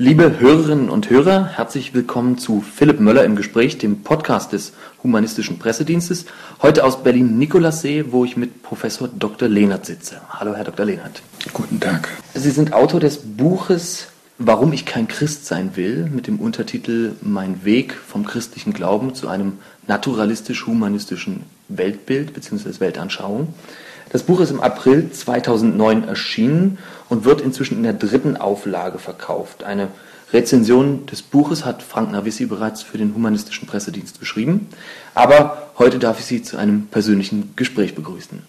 [0.00, 5.58] Liebe Hörerinnen und Hörer, herzlich willkommen zu Philipp Möller im Gespräch, dem Podcast des Humanistischen
[5.58, 6.24] Pressedienstes.
[6.62, 9.46] Heute aus Berlin-Nikolassee, wo ich mit Professor Dr.
[9.46, 10.22] Lehnert sitze.
[10.30, 10.86] Hallo, Herr Dr.
[10.86, 11.20] Lehnert.
[11.52, 12.08] Guten Tag.
[12.32, 14.06] Sie sind Autor des Buches
[14.42, 19.28] Warum ich kein Christ sein will, mit dem Untertitel Mein Weg vom christlichen Glauben zu
[19.28, 22.80] einem naturalistisch-humanistischen Weltbild bzw.
[22.80, 23.52] Weltanschauung.
[24.10, 29.62] Das Buch ist im April 2009 erschienen und wird inzwischen in der dritten Auflage verkauft.
[29.62, 29.86] Eine
[30.32, 34.68] Rezension des Buches hat Frank Navissi bereits für den Humanistischen Pressedienst geschrieben.
[35.14, 38.42] Aber heute darf ich Sie zu einem persönlichen Gespräch begrüßen.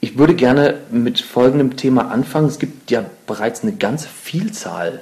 [0.00, 2.48] Ich würde gerne mit folgendem Thema anfangen.
[2.48, 5.00] Es gibt ja bereits eine ganze Vielzahl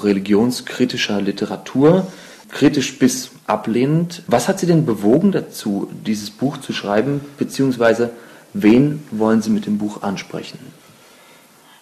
[0.00, 2.08] religionskritischer Literatur,
[2.50, 4.24] kritisch bis ablehnend.
[4.26, 8.10] Was hat Sie denn bewogen dazu, dieses Buch zu schreiben, beziehungsweise
[8.54, 10.58] wen wollen Sie mit dem Buch ansprechen?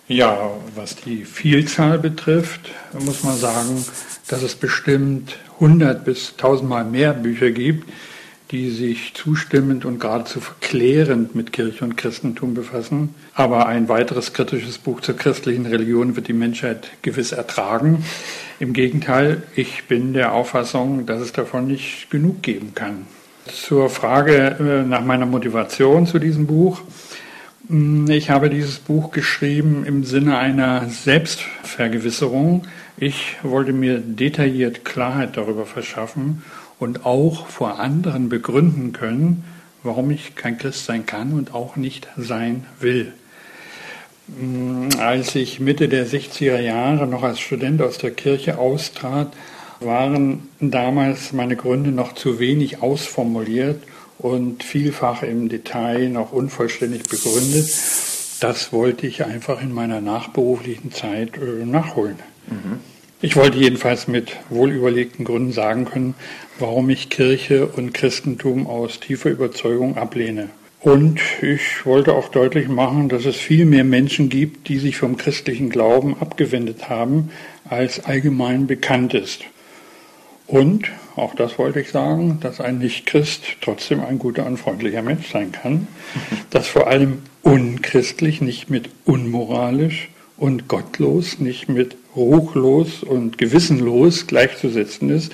[0.08, 3.84] Ja, was die Vielzahl betrifft, muss man sagen,
[4.28, 7.88] dass es bestimmt 100 bis 1000 Mal mehr Bücher gibt,
[8.50, 13.14] die sich zustimmend und geradezu verklärend mit Kirche und Christentum befassen.
[13.34, 18.04] Aber ein weiteres kritisches Buch zur christlichen Religion wird die Menschheit gewiss ertragen.
[18.60, 23.06] Im Gegenteil, ich bin der Auffassung, dass es davon nicht genug geben kann.
[23.46, 26.80] Zur Frage äh, nach meiner Motivation zu diesem Buch.
[27.68, 32.66] Hm, ich habe dieses Buch geschrieben im Sinne einer Selbstvergewisserung.
[32.96, 36.44] Ich wollte mir detailliert Klarheit darüber verschaffen
[36.78, 39.44] und auch vor anderen begründen können,
[39.82, 43.12] warum ich kein Christ sein kann und auch nicht sein will.
[44.38, 49.32] Hm, als ich Mitte der 60er Jahre noch als Student aus der Kirche austrat,
[49.84, 53.82] waren damals meine Gründe noch zu wenig ausformuliert
[54.18, 57.70] und vielfach im Detail noch unvollständig begründet.
[58.40, 62.16] Das wollte ich einfach in meiner nachberuflichen Zeit äh, nachholen.
[62.48, 62.80] Mhm.
[63.20, 66.14] Ich wollte jedenfalls mit wohlüberlegten Gründen sagen können,
[66.58, 70.48] warum ich Kirche und Christentum aus tiefer Überzeugung ablehne.
[70.80, 75.16] Und ich wollte auch deutlich machen, dass es viel mehr Menschen gibt, die sich vom
[75.16, 77.30] christlichen Glauben abgewendet haben,
[77.64, 79.44] als allgemein bekannt ist.
[80.52, 85.32] Und, auch das wollte ich sagen, dass ein Nichtchrist trotzdem ein guter und freundlicher Mensch
[85.32, 85.88] sein kann,
[86.50, 95.08] dass vor allem unchristlich nicht mit unmoralisch und gottlos nicht mit ruchlos und gewissenlos gleichzusetzen
[95.08, 95.32] ist,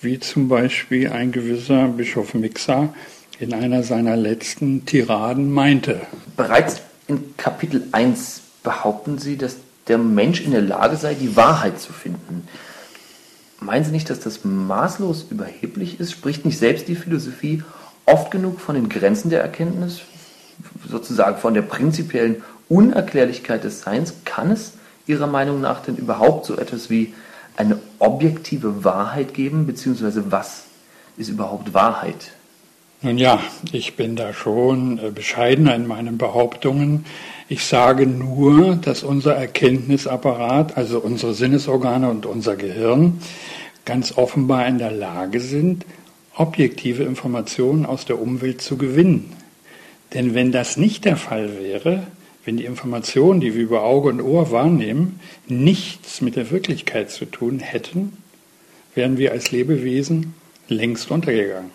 [0.00, 2.92] wie zum Beispiel ein gewisser Bischof Mixer
[3.38, 6.00] in einer seiner letzten Tiraden meinte.
[6.36, 9.54] Bereits in Kapitel 1 behaupten Sie, dass
[9.86, 12.42] der Mensch in der Lage sei, die Wahrheit zu finden.
[13.60, 16.12] Meinen Sie nicht, dass das maßlos überheblich ist?
[16.12, 17.62] Spricht nicht selbst die Philosophie
[18.06, 20.00] oft genug von den Grenzen der Erkenntnis,
[20.88, 24.14] sozusagen von der prinzipiellen Unerklärlichkeit des Seins?
[24.24, 24.74] Kann es
[25.06, 27.14] Ihrer Meinung nach denn überhaupt so etwas wie
[27.56, 30.64] eine objektive Wahrheit geben, beziehungsweise was
[31.16, 32.32] ist überhaupt Wahrheit?
[33.00, 33.40] Nun ja,
[33.72, 37.04] ich bin da schon äh, bescheidener in meinen Behauptungen.
[37.50, 43.22] Ich sage nur, dass unser Erkenntnisapparat, also unsere Sinnesorgane und unser Gehirn,
[43.86, 45.86] ganz offenbar in der Lage sind,
[46.34, 49.32] objektive Informationen aus der Umwelt zu gewinnen.
[50.12, 52.06] Denn wenn das nicht der Fall wäre,
[52.44, 57.24] wenn die Informationen, die wir über Auge und Ohr wahrnehmen, nichts mit der Wirklichkeit zu
[57.24, 58.18] tun hätten,
[58.94, 60.34] wären wir als Lebewesen
[60.68, 61.70] längst untergegangen.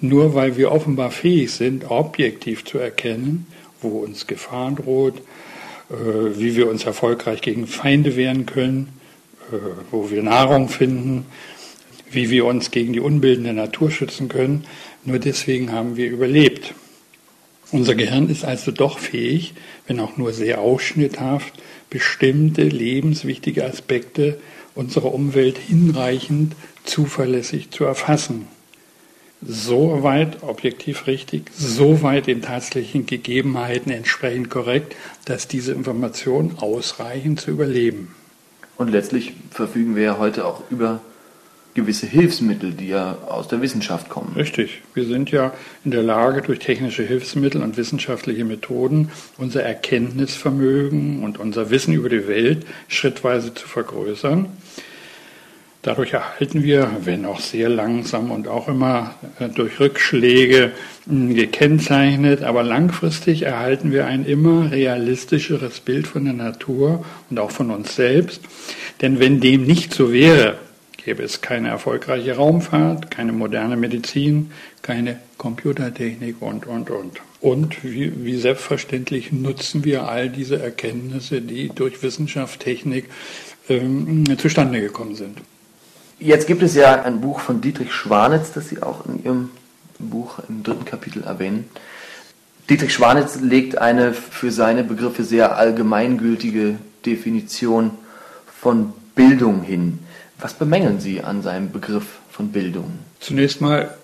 [0.00, 3.48] Nur weil wir offenbar fähig sind, objektiv zu erkennen,
[3.80, 5.18] wo uns Gefahr droht,
[5.90, 5.94] äh,
[6.38, 8.88] wie wir uns erfolgreich gegen Feinde wehren können,
[9.52, 9.56] äh,
[9.90, 11.26] wo wir Nahrung finden,
[12.10, 14.64] wie wir uns gegen die Unbilden der Natur schützen können.
[15.04, 16.74] Nur deswegen haben wir überlebt.
[17.70, 19.54] Unser Gehirn ist also doch fähig,
[19.86, 21.52] wenn auch nur sehr ausschnitthaft,
[21.90, 24.38] bestimmte lebenswichtige Aspekte
[24.74, 28.46] unserer Umwelt hinreichend zuverlässig zu erfassen.
[29.40, 37.36] So weit objektiv richtig, so weit den tatsächlichen Gegebenheiten entsprechend korrekt, dass diese Informationen ausreichen
[37.36, 38.14] zu überleben.
[38.76, 41.00] Und letztlich verfügen wir ja heute auch über
[41.74, 44.32] gewisse Hilfsmittel, die ja aus der Wissenschaft kommen.
[44.34, 44.82] Richtig.
[44.94, 45.52] Wir sind ja
[45.84, 52.08] in der Lage, durch technische Hilfsmittel und wissenschaftliche Methoden unser Erkenntnisvermögen und unser Wissen über
[52.08, 54.46] die Welt schrittweise zu vergrößern.
[55.82, 60.72] Dadurch erhalten wir, wenn auch sehr langsam und auch immer äh, durch Rückschläge
[61.08, 67.52] hm, gekennzeichnet, aber langfristig erhalten wir ein immer realistischeres Bild von der Natur und auch
[67.52, 68.40] von uns selbst.
[69.00, 70.58] Denn wenn dem nicht so wäre,
[70.96, 74.50] gäbe es keine erfolgreiche Raumfahrt, keine moderne Medizin,
[74.82, 77.20] keine Computertechnik und, und, und.
[77.40, 83.08] Und wie, wie selbstverständlich nutzen wir all diese Erkenntnisse, die durch Wissenschaft, Technik
[83.68, 85.38] ähm, zustande gekommen sind.
[86.18, 89.50] Jetzt gibt es ja ein Buch von Dietrich Schwanitz, das Sie auch in Ihrem
[89.98, 91.68] Buch im dritten Kapitel erwähnen.
[92.68, 96.76] Dietrich Schwanitz legt eine für seine Begriffe sehr allgemeingültige
[97.06, 97.92] Definition
[98.60, 100.00] von Bildung hin.
[100.40, 102.98] Was bemängeln Sie an seinem Begriff von Bildung?
[103.20, 103.94] Zunächst mal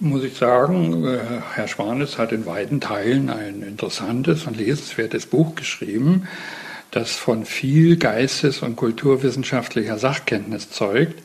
[0.00, 1.18] muss ich sagen, äh,
[1.54, 6.26] Herr Schwanitz hat in weiten Teilen ein interessantes und lesenswertes Buch geschrieben,
[6.94, 11.18] das von viel geistes- und kulturwissenschaftlicher Sachkenntnis zeugt.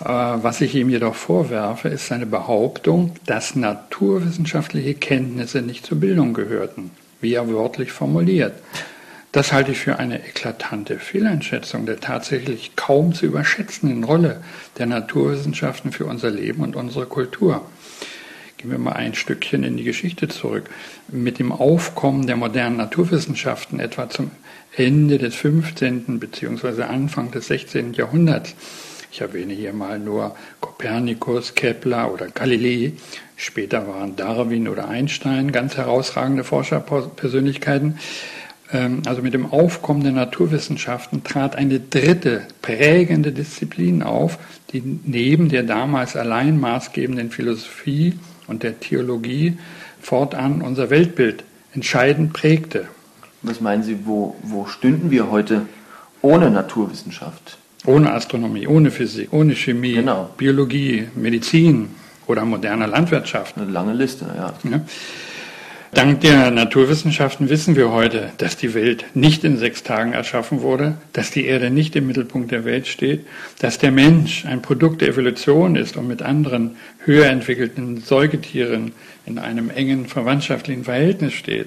[0.00, 6.34] Äh, was ich ihm jedoch vorwerfe, ist seine Behauptung, dass naturwissenschaftliche Kenntnisse nicht zur Bildung
[6.34, 6.90] gehörten,
[7.20, 8.54] wie er wörtlich formuliert.
[9.32, 14.42] Das halte ich für eine eklatante Fehleinschätzung der tatsächlich kaum zu überschätzenden Rolle
[14.76, 17.64] der Naturwissenschaften für unser Leben und unsere Kultur.
[18.60, 20.68] Gehen wir mal ein Stückchen in die Geschichte zurück.
[21.08, 24.32] Mit dem Aufkommen der modernen Naturwissenschaften etwa zum
[24.76, 26.20] Ende des 15.
[26.20, 26.82] bzw.
[26.82, 27.94] Anfang des 16.
[27.94, 28.54] Jahrhunderts,
[29.10, 32.92] ich erwähne hier mal nur Kopernikus, Kepler oder Galilei,
[33.34, 37.98] später waren Darwin oder Einstein ganz herausragende Forscherpersönlichkeiten,
[38.74, 44.38] ähm, also mit dem Aufkommen der Naturwissenschaften trat eine dritte prägende Disziplin auf,
[44.74, 48.18] die neben der damals allein maßgebenden Philosophie
[48.50, 49.56] und der Theologie
[50.00, 52.88] fortan unser Weltbild entscheidend prägte.
[53.42, 55.62] Was meinen Sie, wo, wo stünden wir heute
[56.20, 57.56] ohne Naturwissenschaft?
[57.86, 60.28] Ohne Astronomie, ohne Physik, ohne Chemie, genau.
[60.36, 61.88] Biologie, Medizin
[62.26, 63.56] oder moderne Landwirtschaft.
[63.56, 64.52] Eine lange Liste, ja.
[64.70, 64.80] ja.
[65.92, 70.94] Dank der Naturwissenschaften wissen wir heute, dass die Welt nicht in sechs Tagen erschaffen wurde,
[71.12, 73.26] dass die Erde nicht im Mittelpunkt der Welt steht,
[73.58, 78.92] dass der Mensch ein Produkt der Evolution ist und mit anderen höher entwickelten Säugetieren
[79.26, 81.66] in einem engen verwandtschaftlichen Verhältnis steht.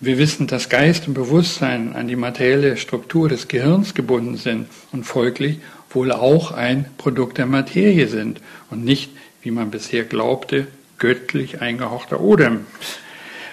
[0.00, 5.04] Wir wissen, dass Geist und Bewusstsein an die materielle Struktur des Gehirns gebunden sind und
[5.04, 8.40] folglich wohl auch ein Produkt der Materie sind
[8.70, 9.12] und nicht,
[9.42, 10.66] wie man bisher glaubte,
[10.98, 12.66] göttlich eingehauchter Odem.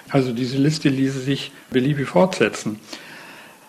[0.08, 2.78] Also diese Liste ließe sich beliebig fortsetzen.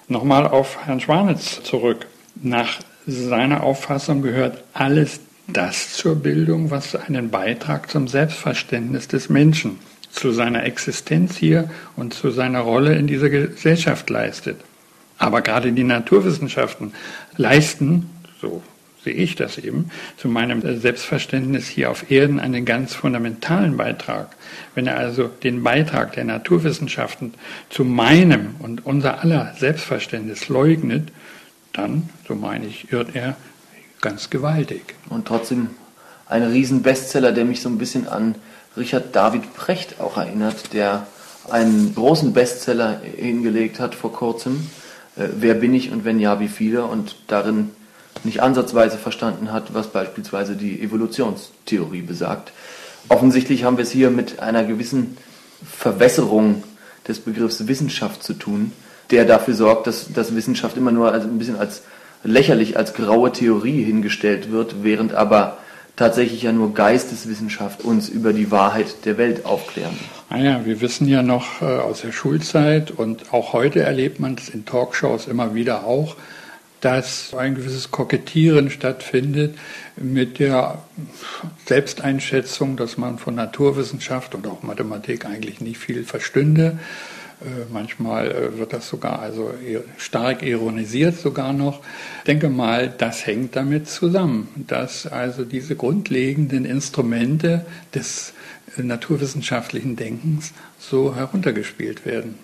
[0.07, 2.05] Nochmal auf Herrn Schwanitz zurück.
[2.35, 9.79] Nach seiner Auffassung gehört alles das zur Bildung, was einen Beitrag zum Selbstverständnis des Menschen,
[10.11, 14.57] zu seiner Existenz hier und zu seiner Rolle in dieser Gesellschaft leistet.
[15.17, 16.93] Aber gerade die Naturwissenschaften
[17.37, 18.09] leisten,
[18.41, 18.61] so
[19.07, 24.35] sehe ich das eben, zu meinem Selbstverständnis hier auf Erden einen ganz fundamentalen Beitrag.
[24.75, 27.33] Wenn er also den Beitrag der Naturwissenschaften
[27.69, 31.13] zu meinem und unser aller Selbstverständnis leugnet,
[31.71, 33.37] dann, so meine ich, irrt er
[34.01, 34.95] ganz gewaltig.
[35.07, 35.69] Und trotzdem
[36.27, 38.35] ein Riesenbestseller, der mich so ein bisschen an
[38.75, 41.07] Richard David Precht auch erinnert, der
[41.49, 44.69] einen großen Bestseller hingelegt hat vor kurzem.
[45.15, 46.83] Äh, wer bin ich und wenn ja, wie viele?
[46.83, 47.69] Und darin
[48.23, 52.51] nicht ansatzweise verstanden hat, was beispielsweise die Evolutionstheorie besagt.
[53.09, 55.17] Offensichtlich haben wir es hier mit einer gewissen
[55.65, 56.63] Verwässerung
[57.07, 58.71] des Begriffs Wissenschaft zu tun,
[59.11, 61.83] der dafür sorgt, dass, dass Wissenschaft immer nur also ein bisschen als
[62.23, 65.57] lächerlich als graue Theorie hingestellt wird, während aber
[65.95, 69.97] tatsächlich ja nur Geisteswissenschaft uns über die Wahrheit der Welt aufklären.
[70.29, 74.49] Naja, wir wissen ja noch äh, aus der Schulzeit und auch heute erlebt man es
[74.49, 76.15] in Talkshows immer wieder auch,
[76.81, 79.57] dass ein gewisses Kokettieren stattfindet
[79.95, 80.79] mit der
[81.65, 86.77] Selbsteinschätzung, dass man von Naturwissenschaft und auch Mathematik eigentlich nicht viel verstünde.
[87.41, 89.53] Äh, manchmal äh, wird das sogar also
[89.97, 91.81] stark ironisiert sogar noch.
[92.19, 98.33] Ich denke mal, das hängt damit zusammen, dass also diese grundlegenden Instrumente des
[98.75, 102.35] naturwissenschaftlichen Denkens so heruntergespielt werden.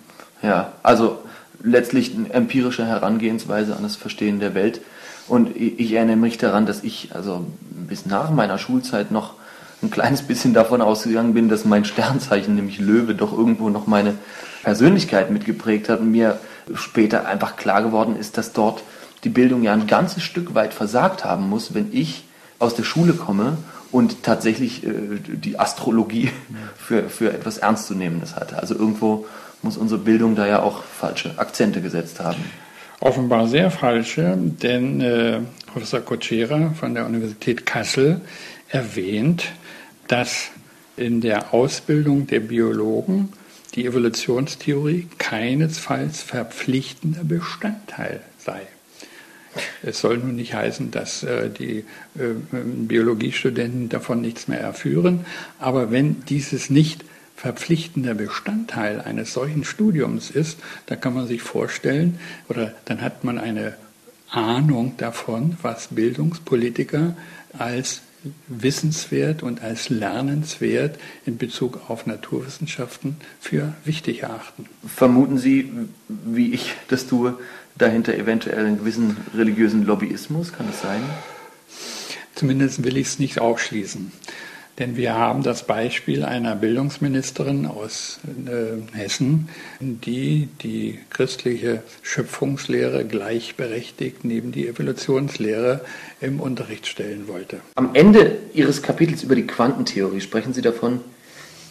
[0.42, 1.20] Ja, also
[1.64, 4.82] letztlich eine empirische Herangehensweise an das Verstehen der Welt.
[5.28, 9.36] Und ich erinnere mich daran, dass ich also bis nach meiner Schulzeit noch
[9.82, 14.16] ein kleines bisschen davon ausgegangen bin, dass mein Sternzeichen, nämlich Löwe, doch irgendwo noch meine
[14.64, 16.40] Persönlichkeit mitgeprägt hat und mir
[16.74, 18.84] später einfach klar geworden ist, dass dort
[19.24, 22.26] die Bildung ja ein ganzes Stück weit versagt haben muss, wenn ich
[22.60, 23.58] aus der Schule komme
[23.92, 24.92] und tatsächlich äh,
[25.28, 26.32] die Astrologie
[26.78, 28.58] für, für etwas Ernstzunehmendes hatte.
[28.58, 29.26] Also irgendwo
[29.64, 32.44] muss unsere Bildung da ja auch falsche Akzente gesetzt haben.
[33.00, 38.22] Offenbar sehr falsche, denn äh, Professor Kocera von der Universität Kassel
[38.70, 39.46] erwähnt,
[40.08, 40.52] dass
[40.96, 43.34] in der Ausbildung der Biologen
[43.76, 48.62] die Evolutionstheorie keinesfalls verpflichtender Bestandteil sei.
[49.84, 51.86] Es soll nun nicht heißen, dass äh, die
[52.18, 55.26] äh, Biologiestudenten davon nichts mehr erführen,
[55.60, 57.04] aber wenn dieses nicht
[57.44, 63.38] verpflichtender Bestandteil eines solchen Studiums ist, da kann man sich vorstellen, oder dann hat man
[63.38, 63.76] eine
[64.30, 67.18] Ahnung davon, was Bildungspolitiker
[67.60, 68.00] als
[68.48, 74.68] wissenswert und als lernenswert in Bezug auf Naturwissenschaften für wichtig erachten.
[74.88, 75.70] Vermuten Sie,
[76.08, 77.38] wie ich das tue,
[77.78, 80.54] dahinter eventuell einen gewissen religiösen Lobbyismus?
[80.54, 81.02] Kann das sein?
[82.36, 84.14] Zumindest will ich es nicht ausschließen.
[84.80, 89.50] Denn wir haben das Beispiel einer Bildungsministerin aus äh, Hessen,
[89.80, 95.82] die die christliche Schöpfungslehre gleichberechtigt neben die Evolutionslehre
[96.22, 97.60] im Unterricht stellen wollte.
[97.76, 101.02] Am Ende Ihres Kapitels über die Quantentheorie sprechen Sie davon,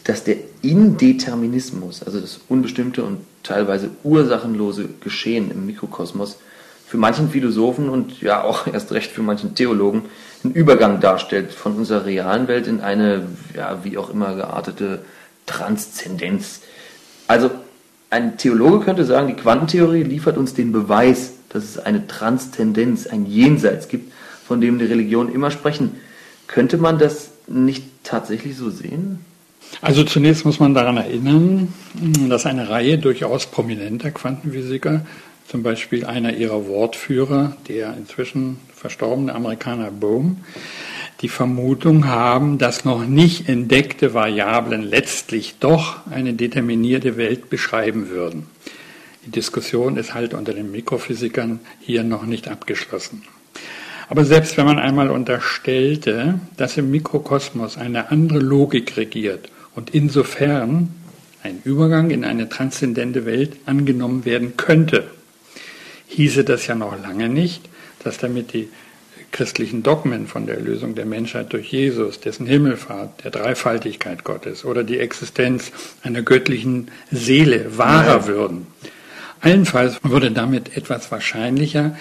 [0.04, 6.38] dass der Indeterminismus, also das unbestimmte und teilweise ursachenlose Geschehen im Mikrokosmos,
[6.86, 10.02] für manchen Philosophen und ja auch erst recht für manchen Theologen
[10.44, 15.04] einen Übergang darstellt von unserer realen Welt in eine, ja, wie auch immer geartete
[15.46, 16.60] Transzendenz.
[17.26, 17.50] Also
[18.10, 23.26] ein Theologe könnte sagen, die Quantentheorie liefert uns den Beweis, dass es eine Transzendenz, ein
[23.26, 24.12] Jenseits gibt,
[24.46, 25.96] von dem die Religionen immer sprechen.
[26.46, 29.24] Könnte man das nicht tatsächlich so sehen?
[29.80, 31.72] Also zunächst muss man daran erinnern,
[32.28, 35.06] dass eine Reihe durchaus prominenter Quantenphysiker
[35.48, 40.38] zum Beispiel einer ihrer Wortführer, der inzwischen verstorbene Amerikaner Bohm,
[41.20, 48.48] die Vermutung haben, dass noch nicht entdeckte Variablen letztlich doch eine determinierte Welt beschreiben würden.
[49.24, 53.22] Die Diskussion ist halt unter den Mikrophysikern hier noch nicht abgeschlossen.
[54.08, 60.92] Aber selbst wenn man einmal unterstellte, dass im Mikrokosmos eine andere Logik regiert und insofern
[61.44, 65.08] ein Übergang in eine transzendente Welt angenommen werden könnte,
[66.08, 67.68] hieße das ja noch lange nicht,
[68.02, 68.68] dass damit die
[69.32, 74.84] christlichen Dogmen von der Erlösung der Menschheit durch Jesus, dessen Himmelfahrt, der Dreifaltigkeit Gottes oder
[74.84, 78.66] die Existenz einer göttlichen Seele wahrer würden.
[79.40, 81.96] Allenfalls würde damit etwas wahrscheinlicher,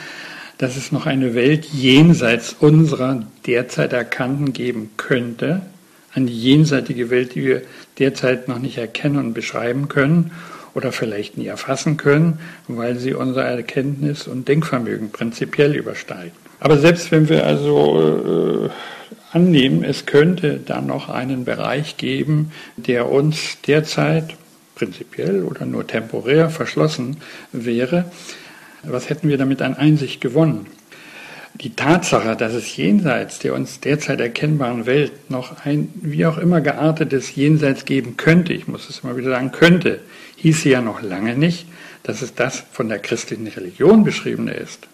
[0.58, 5.62] dass es noch eine Welt jenseits unserer derzeit erkannten geben könnte,
[6.14, 7.62] eine jenseitige Welt, die wir
[7.98, 10.32] derzeit noch nicht erkennen und beschreiben können
[10.74, 16.34] oder vielleicht nie erfassen können, weil sie unser Erkenntnis und Denkvermögen prinzipiell übersteigen.
[16.60, 18.70] Aber selbst wenn wir also äh,
[19.36, 24.36] annehmen, es könnte da noch einen Bereich geben, der uns derzeit
[24.76, 27.18] prinzipiell oder nur temporär verschlossen
[27.52, 28.06] wäre,
[28.84, 30.68] was hätten wir damit an Einsicht gewonnen?
[31.56, 36.62] Die Tatsache, dass es jenseits der uns derzeit erkennbaren Welt noch ein wie auch immer
[36.62, 40.00] geartetes Jenseits geben könnte, ich muss es immer wieder sagen, könnte,
[40.38, 41.68] hieße ja noch lange nicht,
[42.04, 44.88] dass es das von der christlichen Religion beschriebene ist.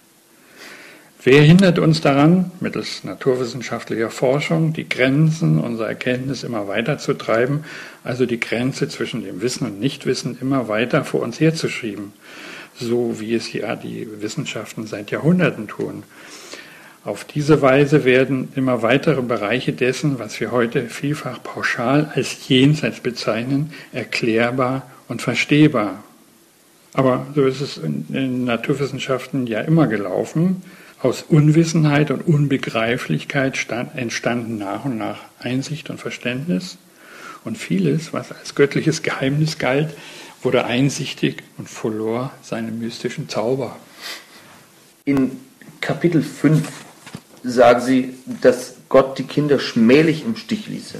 [1.23, 7.65] Wer hindert uns daran, mittels naturwissenschaftlicher Forschung die Grenzen unserer Erkenntnis immer weiter zu treiben,
[8.03, 12.13] also die Grenze zwischen dem Wissen und Nichtwissen immer weiter vor uns herzuschieben,
[12.79, 16.03] so wie es ja die Wissenschaften seit Jahrhunderten tun?
[17.07, 22.99] Auf diese Weise werden immer weitere Bereiche dessen, was wir heute vielfach pauschal als Jenseits
[22.99, 26.03] bezeichnen, erklärbar und verstehbar.
[26.91, 30.63] Aber so ist es in den Naturwissenschaften ja immer gelaufen.
[31.01, 33.57] Aus Unwissenheit und Unbegreiflichkeit
[33.95, 36.77] entstanden nach und nach Einsicht und Verständnis.
[37.45, 39.91] Und vieles, was als göttliches Geheimnis galt,
[40.43, 43.77] wurde einsichtig und verlor seinen mystischen Zauber.
[45.05, 45.31] In
[45.79, 46.67] Kapitel 5
[47.47, 50.95] sagen Sie, dass Gott die Kinder schmählich im Stich ließe.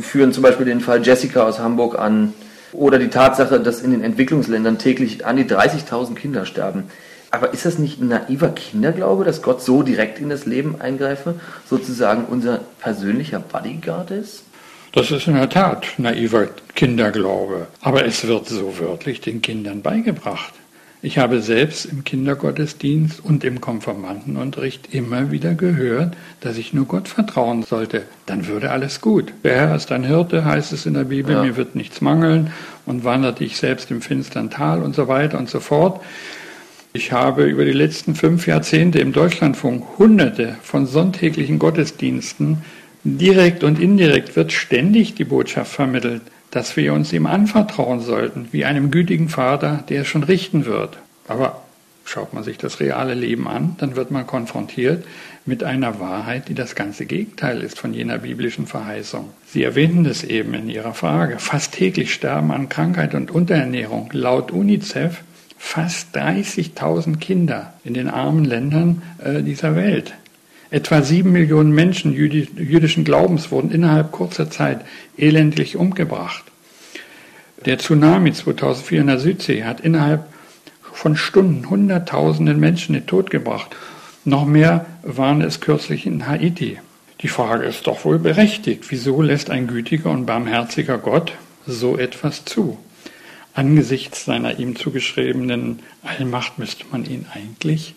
[0.00, 2.34] Führen zum Beispiel den Fall Jessica aus Hamburg an,
[2.72, 6.84] oder die Tatsache, dass in den Entwicklungsländern täglich an die 30.000 Kinder sterben.
[7.30, 11.40] Aber ist das nicht ein naiver Kinderglaube, dass Gott so direkt in das Leben eingreife,
[11.68, 14.42] sozusagen unser persönlicher Bodyguard ist?
[14.92, 17.66] Das ist in der Tat naiver Kinderglaube.
[17.80, 20.54] Aber es wird so wörtlich den Kindern beigebracht.
[21.06, 27.06] Ich habe selbst im Kindergottesdienst und im Konformantenunterricht immer wieder gehört, dass ich nur Gott
[27.06, 28.02] vertrauen sollte.
[28.26, 29.32] Dann würde alles gut.
[29.44, 31.44] Der Herr ist ein Hirte, heißt es in der Bibel, ja.
[31.44, 32.52] mir wird nichts mangeln
[32.86, 36.02] und wanderte ich selbst im finstern Tal und so weiter und so fort.
[36.92, 42.64] Ich habe über die letzten fünf Jahrzehnte im Deutschlandfunk hunderte von sonntäglichen Gottesdiensten
[43.04, 46.22] direkt und indirekt wird ständig die Botschaft vermittelt
[46.56, 50.96] dass wir uns ihm anvertrauen sollten, wie einem gütigen Vater, der es schon richten wird.
[51.28, 51.62] Aber
[52.06, 55.04] schaut man sich das reale Leben an, dann wird man konfrontiert
[55.44, 59.28] mit einer Wahrheit, die das ganze Gegenteil ist von jener biblischen Verheißung.
[59.46, 61.38] Sie erwähnten es eben in Ihrer Frage.
[61.40, 65.24] Fast täglich sterben an Krankheit und Unterernährung laut UNICEF
[65.58, 70.14] fast 30.000 Kinder in den armen Ländern äh, dieser Welt.
[70.70, 74.84] Etwa sieben Millionen Menschen jüdischen Glaubens wurden innerhalb kurzer Zeit
[75.16, 76.44] elendlich umgebracht.
[77.64, 80.26] Der Tsunami 2004 in der Südsee hat innerhalb
[80.92, 83.76] von Stunden Hunderttausenden Menschen in den Tod gebracht.
[84.24, 86.78] Noch mehr waren es kürzlich in Haiti.
[87.20, 88.84] Die Frage ist doch wohl berechtigt.
[88.88, 91.32] Wieso lässt ein gütiger und barmherziger Gott
[91.66, 92.78] so etwas zu?
[93.54, 97.94] Angesichts seiner ihm zugeschriebenen Allmacht müsste man ihn eigentlich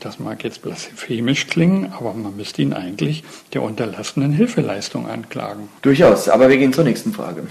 [0.00, 5.68] das mag jetzt blasphemisch klingen, aber man müsste ihn eigentlich der unterlassenen Hilfeleistung anklagen.
[5.82, 7.46] Durchaus, aber wir gehen zur nächsten Frage.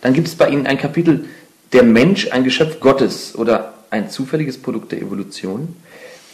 [0.00, 1.26] Dann gibt es bei Ihnen ein Kapitel,
[1.72, 5.76] der Mensch ein Geschöpf Gottes oder ein zufälliges Produkt der Evolution.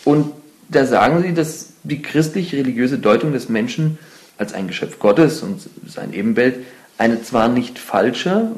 [0.05, 0.33] Und
[0.69, 3.99] da sagen Sie, dass die christlich-religiöse Deutung des Menschen
[4.39, 6.57] als ein Geschöpf Gottes und sein Ebenbild
[6.97, 8.53] eine zwar nicht falsche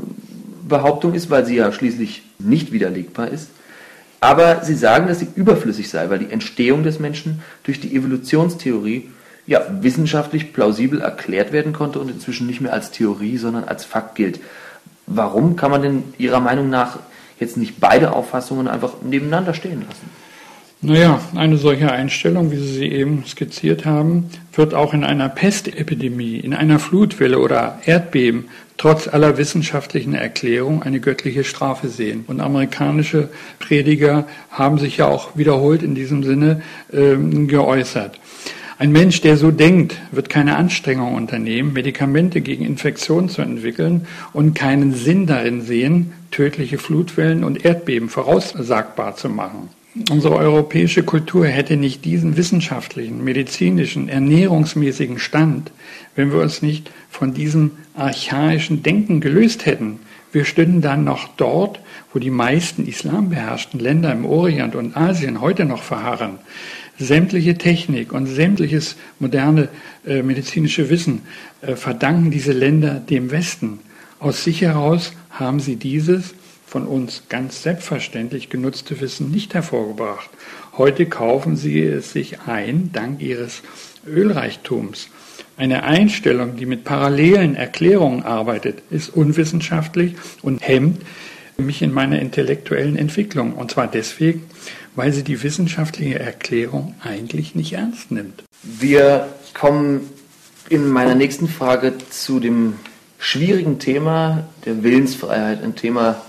[0.69, 3.49] Behauptung ist, weil sie ja schließlich nicht widerlegbar ist,
[4.21, 9.11] aber sie sagen, dass sie überflüssig sei, weil die Entstehung des Menschen durch die Evolutionstheorie
[9.47, 14.15] ja wissenschaftlich plausibel erklärt werden konnte und inzwischen nicht mehr als Theorie, sondern als Fakt
[14.15, 14.41] gilt.
[15.07, 16.99] Warum kann man denn Ihrer Meinung nach
[17.41, 20.20] jetzt nicht beide Auffassungen einfach nebeneinander stehen lassen?
[20.83, 26.37] Naja, eine solche Einstellung, wie Sie sie eben skizziert haben, wird auch in einer Pestepidemie,
[26.39, 28.47] in einer Flutwelle oder Erdbeben
[28.79, 32.25] trotz aller wissenschaftlichen Erklärung eine göttliche Strafe sehen.
[32.27, 38.19] Und amerikanische Prediger haben sich ja auch wiederholt in diesem Sinne äh, geäußert.
[38.79, 44.55] Ein Mensch, der so denkt, wird keine Anstrengung unternehmen, Medikamente gegen Infektionen zu entwickeln und
[44.55, 49.69] keinen Sinn darin sehen, tödliche Flutwellen und Erdbeben voraussagbar zu machen.
[50.09, 55.73] Unsere europäische Kultur hätte nicht diesen wissenschaftlichen, medizinischen, ernährungsmäßigen Stand,
[56.15, 59.99] wenn wir uns nicht von diesem archaischen Denken gelöst hätten.
[60.31, 61.81] Wir stünden dann noch dort,
[62.13, 66.39] wo die meisten islambeherrschten Länder im Orient und Asien heute noch verharren.
[66.97, 69.69] Sämtliche Technik und sämtliches moderne
[70.07, 71.23] äh, medizinische Wissen
[71.63, 73.81] äh, verdanken diese Länder dem Westen.
[74.21, 76.35] Aus sich heraus haben sie dieses
[76.71, 80.31] von uns ganz selbstverständlich genutzte Wissen nicht hervorgebracht.
[80.79, 83.63] Heute kaufen sie es sich ein, dank ihres
[84.07, 85.09] Ölreichtums.
[85.57, 91.03] Eine Einstellung, die mit parallelen Erklärungen arbeitet, ist unwissenschaftlich und hemmt
[91.59, 93.55] mich in meiner intellektuellen Entwicklung.
[93.55, 94.45] Und zwar deswegen,
[94.95, 98.45] weil sie die wissenschaftliche Erklärung eigentlich nicht ernst nimmt.
[98.63, 100.09] Wir kommen
[100.69, 102.75] in meiner nächsten Frage zu dem
[103.19, 106.23] schwierigen Thema der Willensfreiheit, ein Thema,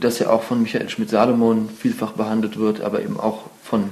[0.00, 3.90] das ja auch von Michael Schmidt-Salomon vielfach behandelt wird, aber eben auch von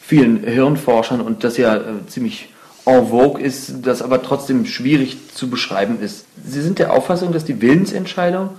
[0.00, 2.48] vielen Hirnforschern und das ja äh, ziemlich
[2.86, 6.24] en vogue ist, das aber trotzdem schwierig zu beschreiben ist.
[6.42, 8.50] Sie sind der Auffassung, dass die Willensentscheidung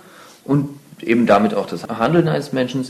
[0.46, 0.70] und
[1.02, 2.86] eben damit auch das Handeln eines Menschen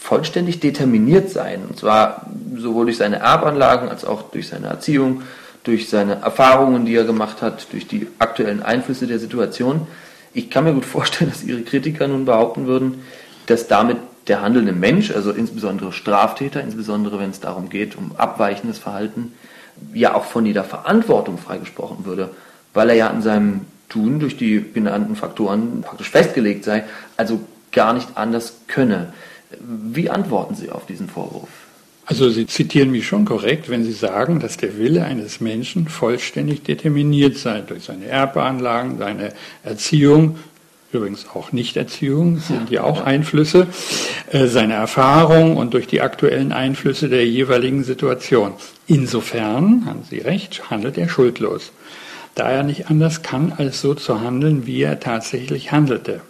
[0.00, 1.66] vollständig determiniert seien.
[1.66, 2.26] Und zwar
[2.56, 5.22] sowohl durch seine Erbanlagen als auch durch seine Erziehung,
[5.62, 9.86] durch seine Erfahrungen, die er gemacht hat, durch die aktuellen Einflüsse der Situation.
[10.34, 13.02] Ich kann mir gut vorstellen, dass Ihre Kritiker nun behaupten würden,
[13.46, 18.78] dass damit der handelnde Mensch, also insbesondere Straftäter, insbesondere wenn es darum geht, um abweichendes
[18.78, 19.32] Verhalten,
[19.92, 22.30] ja auch von jeder Verantwortung freigesprochen würde,
[22.72, 26.84] weil er ja in seinem Tun durch die genannten Faktoren praktisch festgelegt sei,
[27.16, 29.12] also gar nicht anders könne.
[29.60, 31.48] Wie antworten Sie auf diesen Vorwurf?
[32.06, 36.62] Also Sie zitieren mich schon korrekt, wenn Sie sagen, dass der Wille eines Menschen vollständig
[36.62, 40.38] determiniert sei durch seine Erbanlagen, seine Erziehung,
[40.92, 43.66] übrigens auch Nichterziehung sind ja auch Einflüsse,
[44.30, 48.52] äh, seine Erfahrung und durch die aktuellen Einflüsse der jeweiligen Situation.
[48.86, 51.72] Insofern, haben Sie recht, handelt er schuldlos,
[52.34, 56.20] da er nicht anders kann, als so zu handeln, wie er tatsächlich handelte.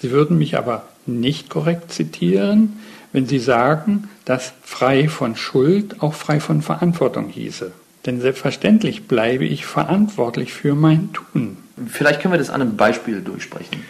[0.00, 2.78] Sie würden mich aber nicht korrekt zitieren,
[3.12, 7.72] wenn Sie sagen, dass frei von Schuld auch frei von Verantwortung hieße.
[8.06, 11.58] Denn selbstverständlich bleibe ich verantwortlich für mein Tun.
[11.86, 13.84] Vielleicht können wir das an einem Beispiel durchsprechen.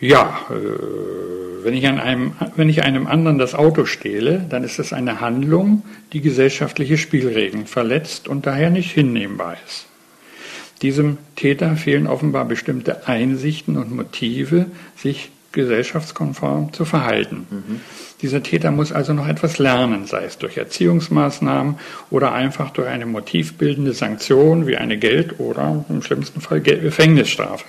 [0.00, 4.78] Ja, äh, wenn, ich an einem, wenn ich einem anderen das Auto stehle, dann ist
[4.78, 9.86] es eine Handlung, die gesellschaftliche Spielregeln verletzt und daher nicht hinnehmbar ist.
[10.82, 14.66] Diesem Täter fehlen offenbar bestimmte Einsichten und Motive,
[14.96, 17.46] sich gesellschaftskonform zu verhalten.
[17.50, 17.80] Mhm.
[18.20, 21.78] Dieser Täter muss also noch etwas lernen, sei es durch Erziehungsmaßnahmen
[22.10, 27.64] oder einfach durch eine motivbildende Sanktion wie eine Geld- oder im schlimmsten Fall Gefängnisstrafe.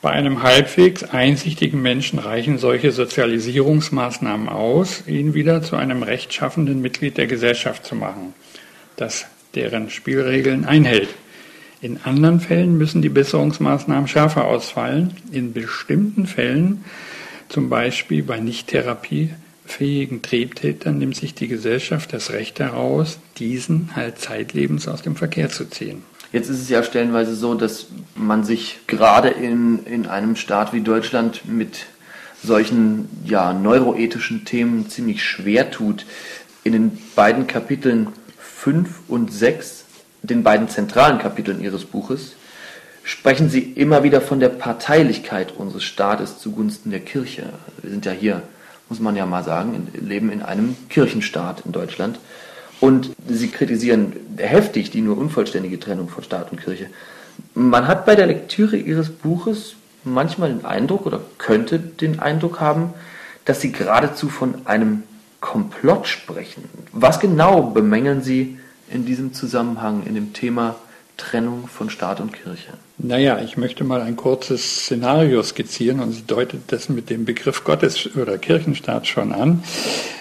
[0.00, 7.16] Bei einem halbwegs einsichtigen Menschen reichen solche Sozialisierungsmaßnahmen aus, ihn wieder zu einem rechtschaffenden Mitglied
[7.16, 8.32] der Gesellschaft zu machen,
[8.96, 9.26] das
[9.56, 11.08] deren Spielregeln einhält.
[11.80, 15.14] In anderen Fällen müssen die Besserungsmaßnahmen schärfer ausfallen.
[15.30, 16.84] In bestimmten Fällen,
[17.48, 24.18] zum Beispiel bei nicht therapiefähigen Triebtätern, nimmt sich die Gesellschaft das Recht heraus, diesen halt
[24.18, 26.02] zeitlebens aus dem Verkehr zu ziehen.
[26.32, 27.86] Jetzt ist es ja stellenweise so, dass
[28.16, 31.86] man sich gerade in, in einem Staat wie Deutschland mit
[32.42, 36.06] solchen ja, neuroethischen Themen ziemlich schwer tut.
[36.64, 39.84] In den beiden Kapiteln 5 und 6,
[40.22, 42.32] den beiden zentralen Kapiteln ihres Buches,
[43.02, 47.44] sprechen sie immer wieder von der Parteilichkeit unseres Staates zugunsten der Kirche.
[47.80, 48.42] Wir sind ja hier,
[48.88, 52.18] muss man ja mal sagen, leben in einem Kirchenstaat in Deutschland.
[52.80, 56.86] Und sie kritisieren heftig die nur unvollständige Trennung von Staat und Kirche.
[57.54, 62.92] Man hat bei der Lektüre ihres Buches manchmal den Eindruck oder könnte den Eindruck haben,
[63.44, 65.02] dass sie geradezu von einem
[65.40, 66.64] Komplott sprechen.
[66.92, 68.58] Was genau bemängeln Sie
[68.92, 70.76] in diesem Zusammenhang, in dem Thema
[71.16, 72.72] Trennung von Staat und Kirche?
[72.98, 77.64] Naja, ich möchte mal ein kurzes Szenario skizzieren und Sie deutet das mit dem Begriff
[77.64, 79.62] Gottes- oder Kirchenstaat schon an.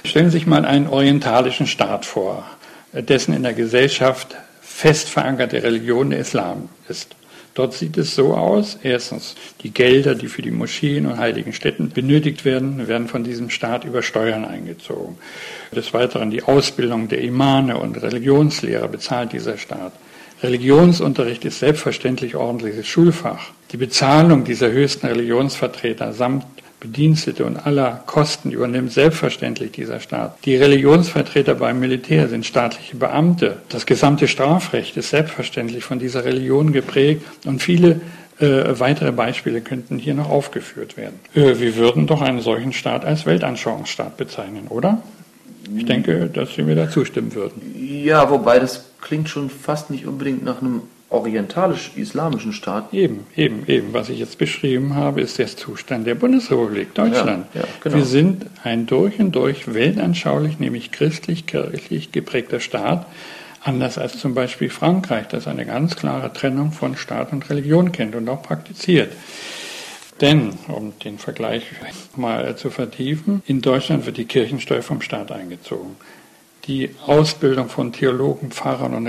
[0.04, 2.46] Stellen Sie sich mal einen orientalischen Staat vor,
[2.94, 7.16] dessen in der Gesellschaft fest verankerte Religion der Islam ist.
[7.58, 11.90] Dort sieht es so aus, erstens, die Gelder, die für die Moscheen und heiligen Städten
[11.90, 15.18] benötigt werden, werden von diesem Staat über Steuern eingezogen.
[15.76, 19.94] Des Weiteren die Ausbildung der Imane und Religionslehrer bezahlt dieser Staat.
[20.44, 23.50] Religionsunterricht ist selbstverständlich ordentliches Schulfach.
[23.72, 26.46] Die Bezahlung dieser höchsten Religionsvertreter samt
[26.80, 30.38] Bedienstete und aller Kosten übernimmt selbstverständlich dieser Staat.
[30.46, 33.58] Die Religionsvertreter beim Militär sind staatliche Beamte.
[33.70, 38.02] Das gesamte Strafrecht ist selbstverständlich von dieser Religion geprägt und viele
[38.40, 41.20] äh, weitere Beispiele könnten hier noch aufgeführt werden.
[41.34, 45.02] Äh, wir würden doch einen solchen Staat als Weltanschauungsstaat bezeichnen, oder?
[45.76, 47.62] Ich denke, dass Sie mir da zustimmen würden.
[47.76, 52.94] Ja, wobei das klingt schon fast nicht unbedingt nach einem orientalisch-islamischen Staat.
[52.94, 53.94] Eben, eben, eben.
[53.94, 57.46] Was ich jetzt beschrieben habe, ist der Zustand der Bundesrepublik Deutschland.
[57.54, 57.96] Ja, ja, genau.
[57.96, 63.06] Wir sind ein durch und durch weltanschaulich, nämlich christlich-kirchlich geprägter Staat,
[63.64, 68.16] anders als zum Beispiel Frankreich, das eine ganz klare Trennung von Staat und Religion kennt
[68.16, 69.12] und auch praktiziert.
[70.20, 71.64] Denn, um den Vergleich
[72.16, 75.96] mal zu vertiefen, in Deutschland wird die Kirchensteuer vom Staat eingezogen.
[76.66, 79.06] Die Ausbildung von Theologen, Pfarrern und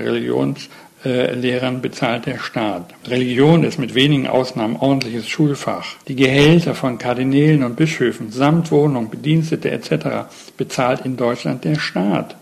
[1.05, 2.95] Religionslehrern bezahlt der Staat.
[3.07, 5.97] Religion ist mit wenigen Ausnahmen ordentliches Schulfach.
[6.09, 10.29] Die Gehälter von Kardinälen und Bischöfen samt Wohnung, Bedienstete etc.
[10.57, 12.37] bezahlt in Deutschland der Staat.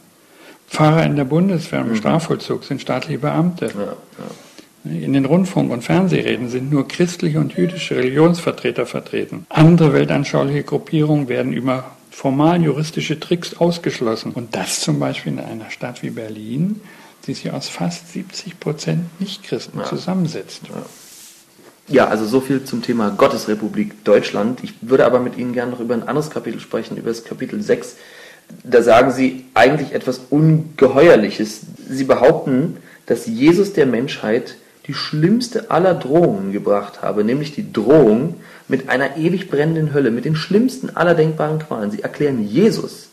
[0.69, 1.97] Pfarrer in der Bundeswehr im mhm.
[1.97, 3.66] Strafvollzug sind staatliche Beamte.
[3.66, 4.90] Ja, ja.
[4.90, 9.45] In den Rundfunk- und Fernsehreden sind nur christliche und jüdische Religionsvertreter vertreten.
[9.49, 14.31] Andere weltanschauliche Gruppierungen werden über formal juristische Tricks ausgeschlossen.
[14.33, 16.81] Und das zum Beispiel in einer Stadt wie Berlin,
[17.27, 19.87] die sich aus fast 70 Prozent Nichtchristen ja.
[19.87, 20.62] zusammensetzt.
[20.69, 20.83] Ja.
[21.89, 24.65] Ja, also so viel zum Thema Gottesrepublik Deutschland.
[24.65, 27.62] Ich würde aber mit Ihnen gerne noch über ein anderes Kapitel sprechen, über das Kapitel
[27.62, 27.97] 6.
[28.65, 31.61] Da sagen Sie eigentlich etwas Ungeheuerliches.
[31.89, 34.57] Sie behaupten, dass Jesus der Menschheit
[34.89, 38.35] die schlimmste aller Drohungen gebracht habe, nämlich die Drohung
[38.67, 41.93] mit einer ewig brennenden Hölle, mit den schlimmsten aller denkbaren Qualen.
[41.93, 43.11] Sie erklären Jesus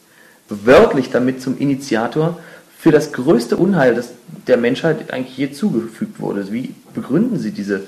[0.49, 2.39] wörtlich damit zum Initiator
[2.83, 4.09] für das größte Unheil, das
[4.45, 6.51] der Menschheit eigentlich je zugefügt wurde.
[6.51, 7.87] Wie begründen Sie diese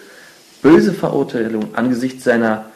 [0.62, 2.68] böse Verurteilung angesichts seiner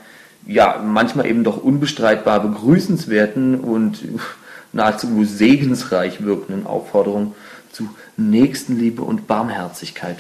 [0.46, 4.04] ja manchmal eben doch unbestreitbar begrüßenswerten und
[4.74, 7.36] nahezu segensreich wirkenden Aufforderung
[7.72, 10.18] zu Nächstenliebe und Barmherzigkeit?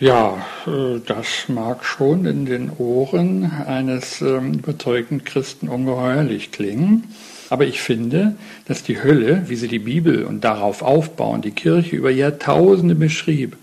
[0.00, 7.04] Ja, äh, das mag schon in den Ohren eines ähm, überzeugten Christen ungeheuerlich klingen.
[7.50, 11.96] Aber ich finde, dass die Hölle, wie sie die Bibel und darauf aufbauen, die Kirche
[11.96, 13.56] über Jahrtausende beschrieb,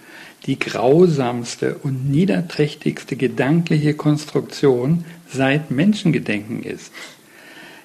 [0.45, 6.91] die grausamste und niederträchtigste gedankliche Konstruktion seit Menschengedenken ist.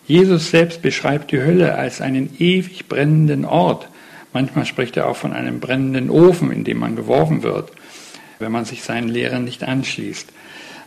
[0.07, 3.89] Jesus selbst beschreibt die Hölle als einen ewig brennenden Ort.
[4.33, 7.73] Manchmal spricht er auch von einem brennenden Ofen, in dem man geworfen wird
[8.41, 10.33] wenn man sich seinen Lehren nicht anschließt.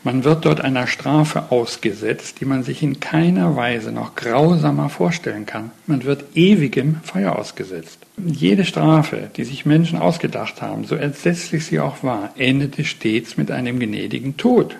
[0.05, 5.45] Man wird dort einer Strafe ausgesetzt, die man sich in keiner Weise noch grausamer vorstellen
[5.45, 5.71] kann.
[5.87, 7.99] Man wird ewigem Feuer ausgesetzt.
[8.17, 13.49] Jede Strafe, die sich Menschen ausgedacht haben, so entsetzlich sie auch war, endete stets mit
[13.49, 14.75] einem gnädigen Tod.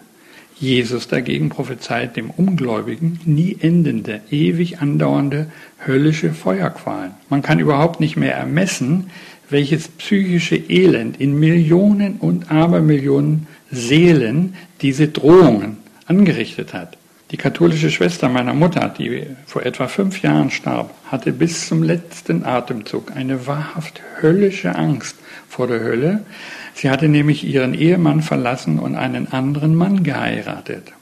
[0.60, 5.48] Jesus dagegen prophezeit dem Ungläubigen nie endende, ewig andauernde
[5.88, 7.12] höllische Feuerqualen.
[7.30, 9.10] Man kann überhaupt nicht mehr ermessen,
[9.50, 16.98] welches psychische Elend in Millionen und Abermillionen Seelen diese Drohungen angerichtet hat.
[17.32, 22.46] Die katholische Schwester meiner Mutter, die vor etwa fünf Jahren starb, hatte bis zum letzten
[22.46, 25.16] Atemzug eine wahrhaft höllische Angst
[25.50, 26.24] vor der Hölle.
[26.76, 30.94] Sie hatte nämlich ihren Ehemann verlassen und einen anderen Mann geheiratet.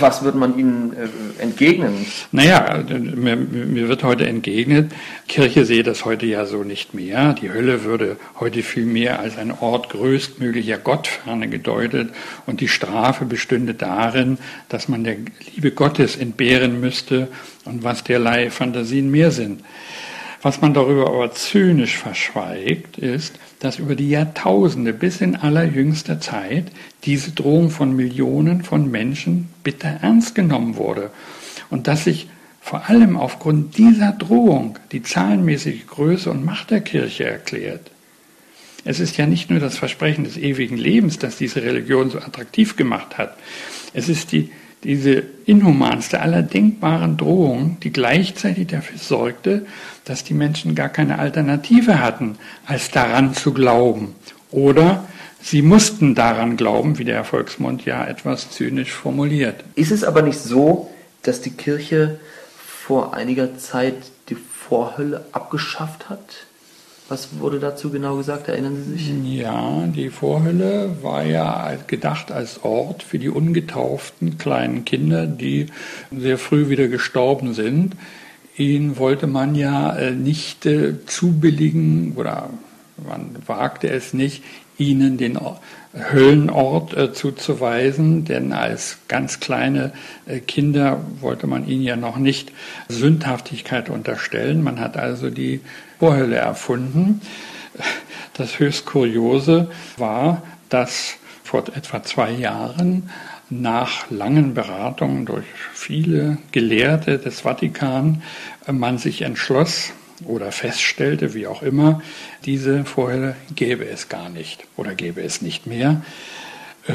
[0.00, 2.06] Was wird man Ihnen äh, entgegnen?
[2.32, 4.92] Naja, mir, mir, wird heute entgegnet,
[5.28, 7.34] Kirche sehe das heute ja so nicht mehr.
[7.34, 12.10] Die Hölle würde heute viel mehr als ein Ort größtmöglicher Gottferne gedeutet
[12.46, 14.38] und die Strafe bestünde darin,
[14.68, 15.16] dass man der
[15.54, 17.28] Liebe Gottes entbehren müsste
[17.64, 19.60] und was derlei Fantasien mehr sind.
[20.44, 26.66] Was man darüber aber zynisch verschweigt, ist, dass über die Jahrtausende bis in allerjüngster Zeit
[27.04, 31.10] diese Drohung von Millionen von Menschen bitter ernst genommen wurde
[31.70, 32.28] und dass sich
[32.60, 37.90] vor allem aufgrund dieser Drohung die zahlenmäßige Größe und Macht der Kirche erklärt.
[38.84, 42.76] Es ist ja nicht nur das Versprechen des ewigen Lebens, das diese Religion so attraktiv
[42.76, 43.34] gemacht hat.
[43.94, 44.50] Es ist die
[44.84, 49.66] diese inhumanste aller denkbaren Drohungen, die gleichzeitig dafür sorgte,
[50.04, 52.36] dass die Menschen gar keine Alternative hatten,
[52.66, 54.14] als daran zu glauben.
[54.50, 55.04] Oder
[55.40, 59.64] sie mussten daran glauben, wie der Erfolgsmund ja etwas zynisch formuliert.
[59.74, 60.90] Ist es aber nicht so,
[61.22, 62.20] dass die Kirche
[62.56, 63.94] vor einiger Zeit
[64.28, 66.46] die Vorhölle abgeschafft hat?
[67.08, 68.48] Was wurde dazu genau gesagt?
[68.48, 69.38] Erinnern Sie sich?
[69.38, 75.66] Ja, die Vorhölle war ja gedacht als Ort für die ungetauften kleinen Kinder, die
[76.16, 77.94] sehr früh wieder gestorben sind.
[78.56, 82.50] Ihnen wollte man ja äh, nicht äh, zubilligen oder
[83.08, 84.44] man wagte es nicht,
[84.78, 85.38] ihnen den
[86.12, 89.92] Höllenort äh, zuzuweisen, denn als ganz kleine
[90.46, 92.52] Kinder wollte man ihnen ja noch nicht
[92.88, 94.62] Sündhaftigkeit unterstellen.
[94.62, 95.60] Man hat also die
[95.98, 97.20] Vorhölle erfunden.
[98.34, 103.10] Das höchst Kuriose war, dass vor etwa zwei Jahren
[103.60, 108.22] nach langen Beratungen durch viele Gelehrte des Vatikan
[108.66, 109.92] äh, man sich entschloss,
[110.26, 112.02] oder feststellte, wie auch immer,
[112.44, 116.02] diese Vorhölle gäbe es gar nicht oder gäbe es nicht mehr.
[116.86, 116.92] Äh,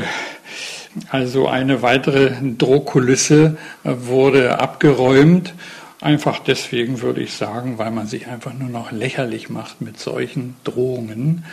[1.09, 5.53] also eine weitere Drohkulisse äh, wurde abgeräumt.
[6.01, 10.55] Einfach deswegen würde ich sagen, weil man sich einfach nur noch lächerlich macht mit solchen
[10.63, 11.43] Drohungen.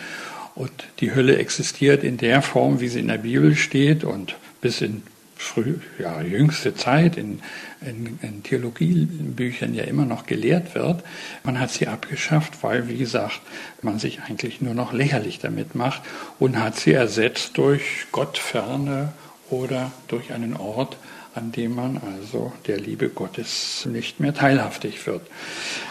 [0.54, 4.80] Und die Hölle existiert in der Form, wie sie in der Bibel steht und bis
[4.80, 5.04] in
[5.36, 7.40] früh, ja, jüngste Zeit in,
[7.82, 11.04] in, in Theologiebüchern ja immer noch gelehrt wird.
[11.44, 13.42] Man hat sie abgeschafft, weil, wie gesagt,
[13.80, 16.02] man sich eigentlich nur noch lächerlich damit macht
[16.40, 19.12] und hat sie ersetzt durch Gottferne
[19.48, 20.96] oder durch einen Ort,
[21.36, 25.22] an dem man also der Liebe Gottes nicht mehr teilhaftig wird.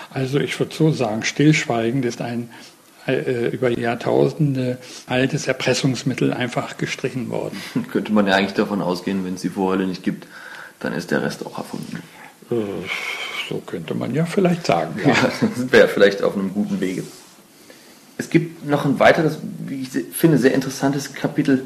[0.10, 2.50] Also ich würde so sagen, stillschweigend ist ein
[3.08, 7.62] über Jahrtausende altes Erpressungsmittel einfach gestrichen worden.
[7.92, 10.28] Könnte man ja eigentlich davon ausgehen, wenn es die Vorhölle nicht gibt,
[10.80, 12.02] dann ist der Rest auch erfunden.
[12.52, 12.56] Äh,
[13.50, 15.00] so könnte man ja vielleicht sagen.
[15.02, 15.16] Ja, ja
[15.56, 17.04] das wäre vielleicht auf einem guten Wege.
[18.18, 21.66] Es gibt noch ein weiteres, wie ich finde, sehr interessantes Kapitel.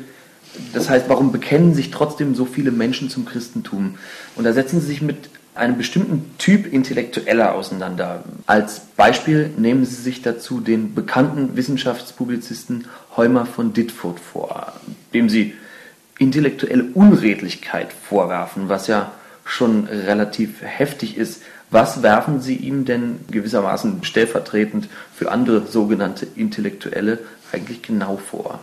[0.73, 3.95] Das heißt, warum bekennen sich trotzdem so viele Menschen zum Christentum?
[4.35, 8.23] Und da setzen sie sich mit einem bestimmten Typ Intellektueller auseinander.
[8.47, 12.85] Als Beispiel nehmen Sie sich dazu den bekannten Wissenschaftspublizisten
[13.17, 14.73] Heumer von Ditfurth vor,
[15.13, 15.53] dem Sie
[16.17, 19.11] intellektuelle Unredlichkeit vorwerfen, was ja
[19.45, 21.41] schon relativ heftig ist.
[21.71, 27.19] Was werfen Sie ihm denn gewissermaßen stellvertretend für andere sogenannte Intellektuelle
[27.51, 28.59] eigentlich genau vor?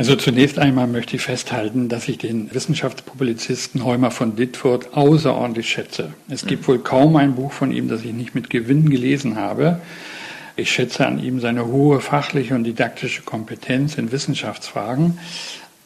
[0.00, 6.14] Also zunächst einmal möchte ich festhalten, dass ich den Wissenschaftspublizisten Heumer von Ditfurth außerordentlich schätze.
[6.30, 9.82] Es gibt wohl kaum ein Buch von ihm, das ich nicht mit Gewinn gelesen habe.
[10.56, 15.18] Ich schätze an ihm seine hohe fachliche und didaktische Kompetenz in Wissenschaftsfragen.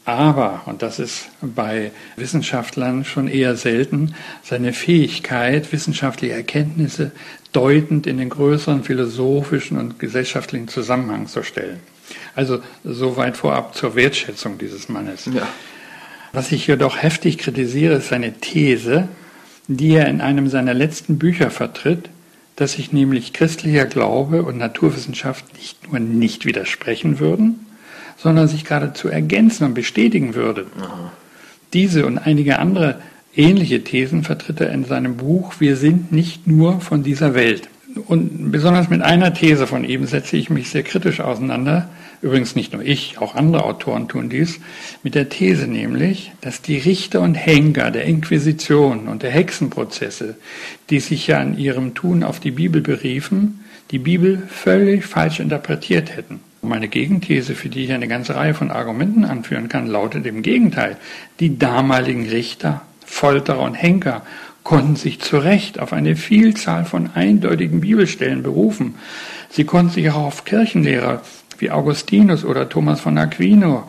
[0.04, 7.10] Aber, und das ist bei Wissenschaftlern schon eher selten, seine Fähigkeit, wissenschaftliche Erkenntnisse
[7.50, 11.80] deutend in den größeren philosophischen und gesellschaftlichen Zusammenhang zu stellen.
[12.34, 15.26] Also soweit vorab zur Wertschätzung dieses Mannes.
[15.26, 15.46] Ja.
[16.32, 19.08] Was ich jedoch heftig kritisiere, ist seine These,
[19.68, 22.10] die er in einem seiner letzten Bücher vertritt,
[22.56, 27.66] dass sich nämlich christlicher Glaube und Naturwissenschaft nicht nur nicht widersprechen würden,
[28.16, 30.66] sondern sich geradezu ergänzen und bestätigen würden.
[31.72, 33.00] Diese und einige andere
[33.34, 37.68] ähnliche Thesen vertritt er in seinem Buch Wir sind nicht nur von dieser Welt.
[38.06, 41.88] Und besonders mit einer These von ihm setze ich mich sehr kritisch auseinander.
[42.24, 44.58] Übrigens nicht nur ich, auch andere Autoren tun dies.
[45.02, 50.34] Mit der These nämlich, dass die Richter und Henker der Inquisition und der Hexenprozesse,
[50.88, 53.60] die sich ja in ihrem Tun auf die Bibel beriefen,
[53.90, 56.40] die Bibel völlig falsch interpretiert hätten.
[56.62, 60.96] Meine Gegenthese, für die ich eine ganze Reihe von Argumenten anführen kann, lautet im Gegenteil.
[61.40, 64.22] Die damaligen Richter, Folterer und Henker
[64.62, 68.94] konnten sich zu Recht auf eine Vielzahl von eindeutigen Bibelstellen berufen.
[69.50, 71.20] Sie konnten sich auch auf Kirchenlehrer
[71.58, 73.84] wie Augustinus oder Thomas von Aquino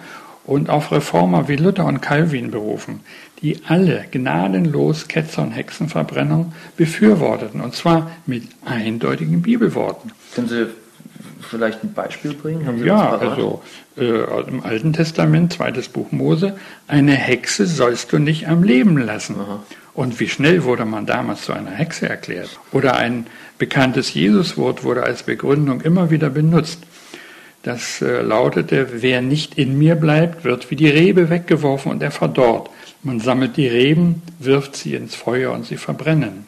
[0.46, 3.02] und auf Reformer wie Luther und Calvin berufen,
[3.42, 10.12] die alle gnadenlos Ketzer- und Hexenverbrennung befürworteten, und zwar mit eindeutigen Bibelworten.
[10.34, 10.68] Können Sie
[11.42, 12.84] vielleicht ein Beispiel bringen?
[12.84, 13.62] Ja, also
[13.98, 16.56] äh, im Alten Testament, zweites Buch Mose,
[16.88, 19.36] eine Hexe sollst du nicht am Leben lassen.
[19.40, 19.64] Aha.
[19.94, 22.60] Und wie schnell wurde man damals zu einer Hexe erklärt?
[22.74, 26.80] Oder ein bekanntes Jesuswort wurde als Begründung immer wieder benutzt.
[27.66, 32.12] Das äh, lautete, wer nicht in mir bleibt, wird wie die Rebe weggeworfen und er
[32.12, 32.70] verdorrt.
[33.02, 36.46] Man sammelt die Reben, wirft sie ins Feuer und sie verbrennen.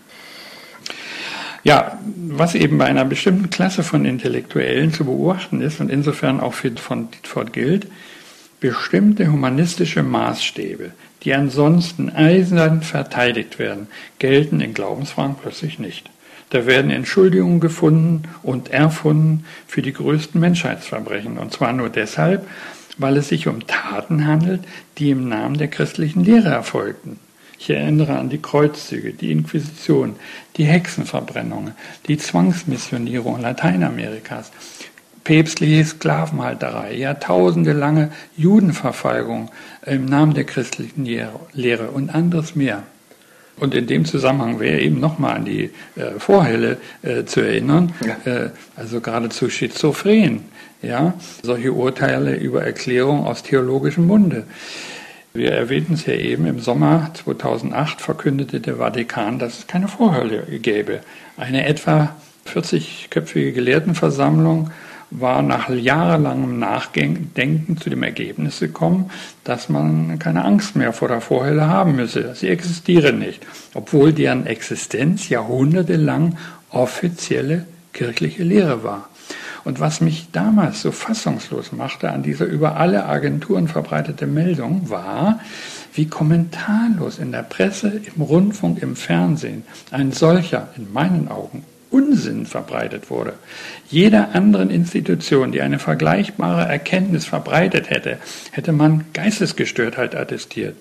[1.64, 6.54] Ja, was eben bei einer bestimmten Klasse von Intellektuellen zu beobachten ist und insofern auch
[6.54, 7.88] für von Ditford gilt,
[8.60, 10.92] bestimmte humanistische Maßstäbe,
[11.24, 13.88] die ansonsten eisern verteidigt werden,
[14.20, 16.12] gelten in Glaubensfragen plötzlich nicht.
[16.50, 21.38] Da werden Entschuldigungen gefunden und erfunden für die größten Menschheitsverbrechen.
[21.38, 22.48] Und zwar nur deshalb,
[22.98, 24.62] weil es sich um Taten handelt,
[24.98, 27.20] die im Namen der christlichen Lehre erfolgten.
[27.60, 30.16] Ich erinnere an die Kreuzzüge, die Inquisition,
[30.58, 31.74] die Hexenverbrennungen,
[32.08, 34.52] die Zwangsmissionierung Lateinamerikas,
[35.24, 39.52] päpstliche Sklavenhalterei, jahrtausendelange Judenverfolgung
[39.86, 42.84] im Namen der christlichen Lehre und anderes mehr.
[43.60, 48.32] Und in dem Zusammenhang wäre eben nochmal an die äh, Vorhelle äh, zu erinnern, ja.
[48.32, 50.46] äh, also geradezu schizophren,
[50.82, 54.44] ja, solche Urteile über Erklärung aus theologischem Munde.
[55.34, 60.44] Wir erwähnten es ja eben, im Sommer 2008 verkündete der Vatikan, dass es keine Vorhölle
[60.60, 61.02] gäbe.
[61.36, 62.16] Eine etwa
[62.48, 64.72] 40-köpfige Gelehrtenversammlung
[65.10, 69.10] war nach jahrelangem Nachdenken zu dem Ergebnis gekommen,
[69.44, 72.36] dass man keine Angst mehr vor der Vorhölle haben müsse.
[72.36, 76.38] Sie existiere nicht, obwohl deren Existenz jahrhundertelang
[76.70, 79.10] offizielle kirchliche Lehre war.
[79.64, 85.40] Und was mich damals so fassungslos machte an dieser über alle Agenturen verbreitete Meldung war,
[85.94, 91.66] wie kommentarlos in der Presse, im Rundfunk, im Fernsehen ein solcher, in meinen Augen,
[91.98, 93.34] Unsinn verbreitet wurde.
[93.90, 98.20] Jeder anderen Institution, die eine vergleichbare Erkenntnis verbreitet hätte,
[98.52, 100.76] hätte man Geistesgestörtheit attestiert.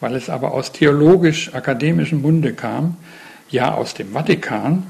[0.00, 2.96] Weil es aber aus theologisch-akademischem Munde kam,
[3.50, 4.84] ja aus dem Vatikan,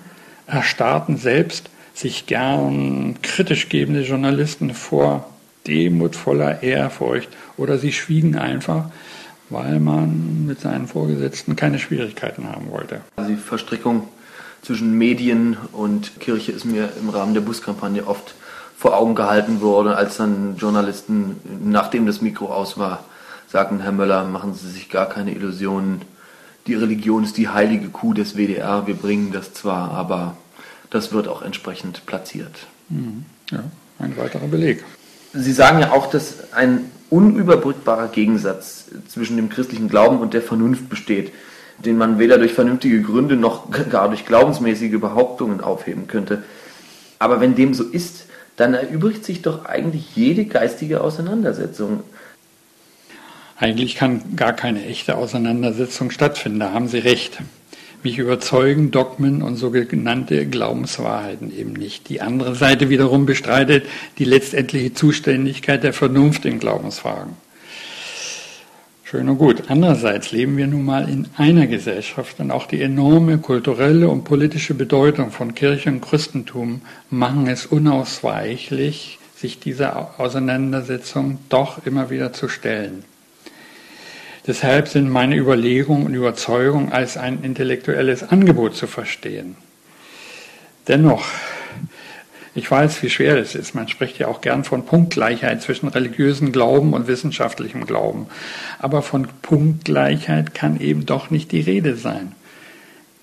[0.46, 5.28] erstarrten selbst sich gern kritisch gebende Journalisten vor
[5.66, 7.28] demutvoller Ehrfurcht
[7.58, 8.86] oder sie schwiegen einfach,
[9.50, 13.02] weil man mit seinen Vorgesetzten keine Schwierigkeiten haben wollte.
[13.28, 14.08] Die Verstrickung
[14.62, 18.34] zwischen Medien und Kirche ist mir im Rahmen der Buskampagne oft
[18.76, 23.04] vor Augen gehalten worden, als dann Journalisten, nachdem das Mikro aus war,
[23.50, 26.02] sagten, Herr Möller, machen Sie sich gar keine Illusionen.
[26.66, 28.86] Die Religion ist die heilige Kuh des WDR.
[28.86, 30.36] Wir bringen das zwar, aber
[30.90, 32.66] das wird auch entsprechend platziert.
[32.88, 33.24] Mhm.
[33.50, 33.64] Ja,
[33.98, 34.84] ein weiterer Beleg.
[35.32, 40.88] Sie sagen ja auch, dass ein unüberbrückbarer Gegensatz zwischen dem christlichen Glauben und der Vernunft
[40.88, 41.32] besteht
[41.84, 46.42] den man weder durch vernünftige Gründe noch gar durch glaubensmäßige Behauptungen aufheben könnte.
[47.18, 52.02] Aber wenn dem so ist, dann erübrigt sich doch eigentlich jede geistige Auseinandersetzung.
[53.56, 57.38] Eigentlich kann gar keine echte Auseinandersetzung stattfinden, da haben Sie recht.
[58.04, 62.08] Mich überzeugen Dogmen und sogenannte Glaubenswahrheiten eben nicht.
[62.08, 63.86] Die andere Seite wiederum bestreitet
[64.18, 67.32] die letztendliche Zuständigkeit der Vernunft in Glaubensfragen.
[69.10, 69.70] Schön und gut.
[69.70, 74.74] Andererseits leben wir nun mal in einer Gesellschaft und auch die enorme kulturelle und politische
[74.74, 82.48] Bedeutung von Kirche und Christentum machen es unausweichlich, sich dieser Auseinandersetzung doch immer wieder zu
[82.48, 83.02] stellen.
[84.46, 89.56] Deshalb sind meine Überlegungen und Überzeugungen als ein intellektuelles Angebot zu verstehen.
[90.86, 91.24] Dennoch
[92.58, 93.74] ich weiß, wie schwer es ist.
[93.74, 98.26] Man spricht ja auch gern von Punktgleichheit zwischen religiösen Glauben und wissenschaftlichem Glauben.
[98.78, 102.32] Aber von Punktgleichheit kann eben doch nicht die Rede sein.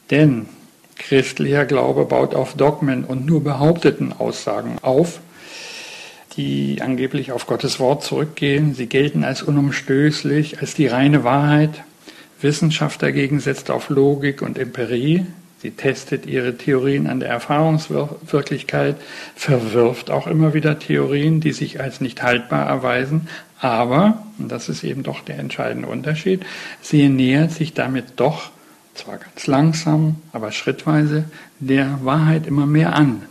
[0.09, 0.45] Denn
[0.97, 5.19] christlicher Glaube baut auf Dogmen und nur behaupteten Aussagen auf,
[6.37, 8.73] die angeblich auf Gottes Wort zurückgehen.
[8.73, 11.83] Sie gelten als unumstößlich, als die reine Wahrheit.
[12.41, 15.25] Wissenschaft dagegen setzt auf Logik und Empirie.
[15.65, 18.97] Sie testet ihre Theorien an der Erfahrungswirklichkeit,
[19.35, 24.83] verwirft auch immer wieder Theorien, die sich als nicht haltbar erweisen, aber, und das ist
[24.83, 26.45] eben doch der entscheidende Unterschied,
[26.83, 28.51] sie nähert sich damit doch,
[28.93, 31.23] zwar ganz langsam, aber schrittweise,
[31.59, 33.23] der Wahrheit immer mehr an.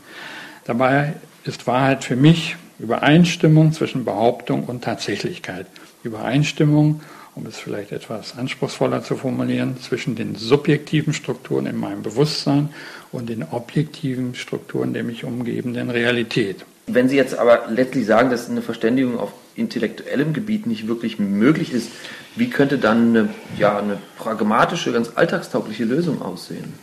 [0.65, 1.13] Dabei
[1.45, 5.67] ist Wahrheit für mich Übereinstimmung zwischen Behauptung und Tatsächlichkeit.
[6.03, 7.01] Übereinstimmung
[7.37, 12.69] um es vielleicht etwas anspruchsvoller zu formulieren, zwischen den subjektiven Strukturen in meinem Bewusstsein
[13.13, 16.65] und den objektiven Strukturen der mich umgebenden Realität.
[16.87, 21.73] Wenn Sie jetzt aber letztlich sagen, dass eine Verständigung auf intellektuellem Gebiet nicht wirklich möglich
[21.73, 21.89] ist,
[22.37, 23.29] wie könnte dann eine,
[23.59, 26.75] ja, eine pragmatische, ganz alltagstaugliche Lösung aussehen?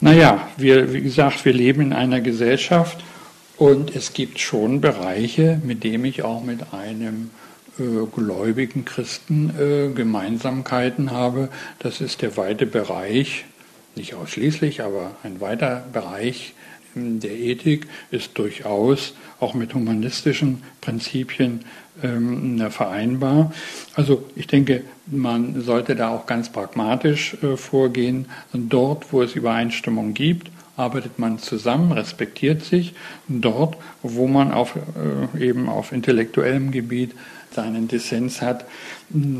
[0.00, 3.04] Naja, wir, wie gesagt, wir leben in einer Gesellschaft
[3.58, 7.30] und es gibt schon Bereiche, mit denen ich auch mit einem
[8.14, 11.48] gläubigen Christen äh, Gemeinsamkeiten habe.
[11.78, 13.44] Das ist der weite Bereich,
[13.96, 16.54] nicht ausschließlich, aber ein weiter Bereich
[16.94, 21.60] der Ethik ist durchaus auch mit humanistischen Prinzipien
[22.02, 23.52] ähm, vereinbar.
[23.94, 28.26] Also ich denke, man sollte da auch ganz pragmatisch äh, vorgehen.
[28.52, 32.94] Dort, wo es Übereinstimmung gibt, arbeitet man zusammen, respektiert sich.
[33.28, 37.12] Dort, wo man auf, äh, eben auf intellektuellem Gebiet
[37.54, 38.64] seinen Dissens hat,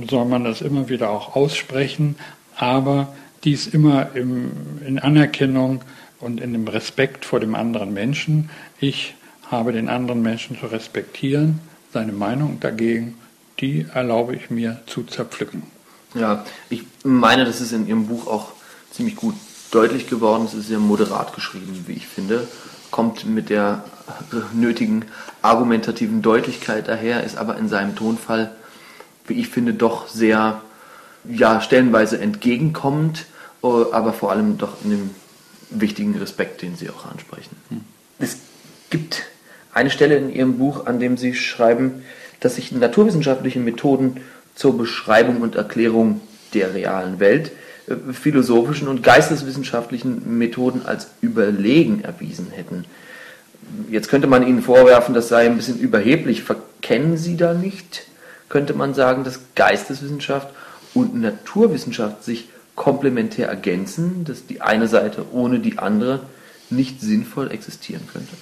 [0.09, 2.17] soll man das immer wieder auch aussprechen,
[2.57, 4.51] aber dies immer im,
[4.87, 5.83] in Anerkennung
[6.19, 8.51] und in dem Respekt vor dem anderen Menschen.
[8.81, 9.15] Ich
[9.51, 11.61] habe den anderen Menschen zu respektieren,
[11.93, 13.17] seine Meinung dagegen,
[13.61, 15.63] die erlaube ich mir zu zerpflücken.
[16.15, 18.53] Ja, ich meine, das ist in Ihrem Buch auch
[18.91, 19.35] ziemlich gut
[19.71, 20.45] deutlich geworden.
[20.45, 22.49] Es ist sehr moderat geschrieben, wie ich finde.
[22.91, 23.85] Kommt mit der
[24.53, 25.05] nötigen
[25.43, 28.55] argumentativen Deutlichkeit daher, ist aber in seinem Tonfall,
[29.27, 30.61] wie ich finde, doch sehr,
[31.25, 33.27] ja, stellenweise entgegenkommend,
[33.63, 35.11] äh, aber vor allem doch in dem
[35.71, 37.57] wichtigen Respekt, den Sie auch ansprechen.
[37.69, 37.83] Hm.
[38.19, 38.39] Es
[38.91, 39.23] gibt
[39.73, 42.03] eine Stelle in Ihrem Buch, an dem Sie schreiben,
[42.41, 44.21] dass sich naturwissenschaftliche Methoden
[44.55, 46.21] zur Beschreibung und Erklärung
[46.55, 47.70] der realen Welt äh,
[48.13, 52.85] philosophischen und geisteswissenschaftlichen Methoden als überlegen erwiesen hätten.
[53.91, 56.43] Jetzt könnte man Ihnen vorwerfen, das sei ein bisschen überheblich.
[56.43, 58.07] Verkennen Sie da nicht,
[58.49, 60.49] könnte man sagen, dass Geisteswissenschaft
[60.95, 66.21] und Naturwissenschaft sich komplementär ergänzen, dass die eine Seite ohne die andere
[66.71, 68.35] nicht sinnvoll existieren könnte?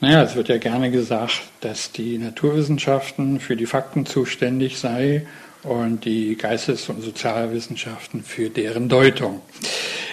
[0.00, 5.26] Naja, es wird ja gerne gesagt, dass die Naturwissenschaften für die Fakten zuständig sei
[5.62, 9.40] und die Geistes- und Sozialwissenschaften für deren Deutung.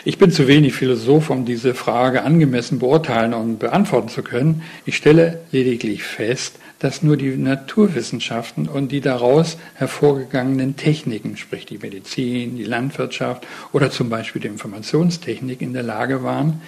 [0.07, 4.61] Ich bin zu wenig Philosoph, um diese Frage angemessen beurteilen und beantworten zu können.
[4.85, 11.79] Ich stelle lediglich fest, dass nur die Naturwissenschaften und die daraus hervorgegangenen Techniken, sprich die
[11.79, 16.61] Medizin, die Landwirtschaft oder zum Beispiel die Informationstechnik in der Lage waren,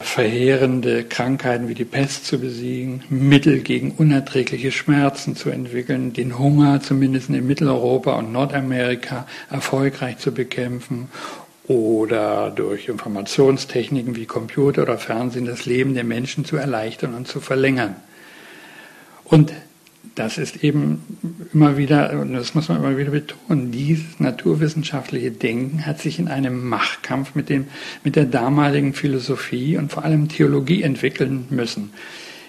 [0.00, 6.80] verheerende Krankheiten wie die Pest zu besiegen, Mittel gegen unerträgliche Schmerzen zu entwickeln, den Hunger
[6.80, 11.08] zumindest in Mitteleuropa und Nordamerika erfolgreich zu bekämpfen
[11.66, 17.40] oder durch Informationstechniken wie Computer oder Fernsehen das Leben der Menschen zu erleichtern und zu
[17.40, 17.96] verlängern.
[19.24, 19.52] Und
[20.18, 21.02] das ist eben
[21.52, 26.28] immer wieder, und das muss man immer wieder betonen, dieses naturwissenschaftliche Denken hat sich in
[26.28, 27.68] einem Machtkampf mit, dem,
[28.02, 31.92] mit der damaligen Philosophie und vor allem Theologie entwickeln müssen.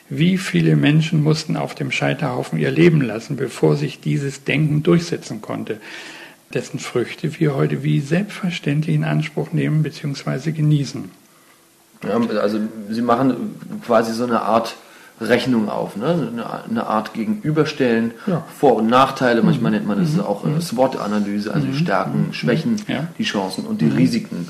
[0.09, 5.39] Wie viele Menschen mussten auf dem Scheiterhaufen ihr Leben lassen, bevor sich dieses Denken durchsetzen
[5.39, 5.79] konnte,
[6.51, 10.51] dessen Früchte wir heute wie selbstverständlich in Anspruch nehmen bzw.
[10.51, 11.11] genießen.
[12.03, 12.59] Ja, also
[12.89, 13.55] Sie machen
[13.85, 14.75] quasi so eine Art
[15.21, 16.45] Rechnung auf, ne?
[16.69, 18.43] eine, Art Gegenüberstellen, ja.
[18.57, 19.77] Vor- und Nachteile, manchmal mhm.
[19.77, 20.21] nennt man das mhm.
[20.21, 20.61] auch mhm.
[20.61, 21.73] SWOT-Analyse, also mhm.
[21.73, 22.33] Stärken, mhm.
[22.33, 23.07] Schwächen, ja.
[23.17, 23.97] die Chancen und die mhm.
[23.97, 24.47] Risiken.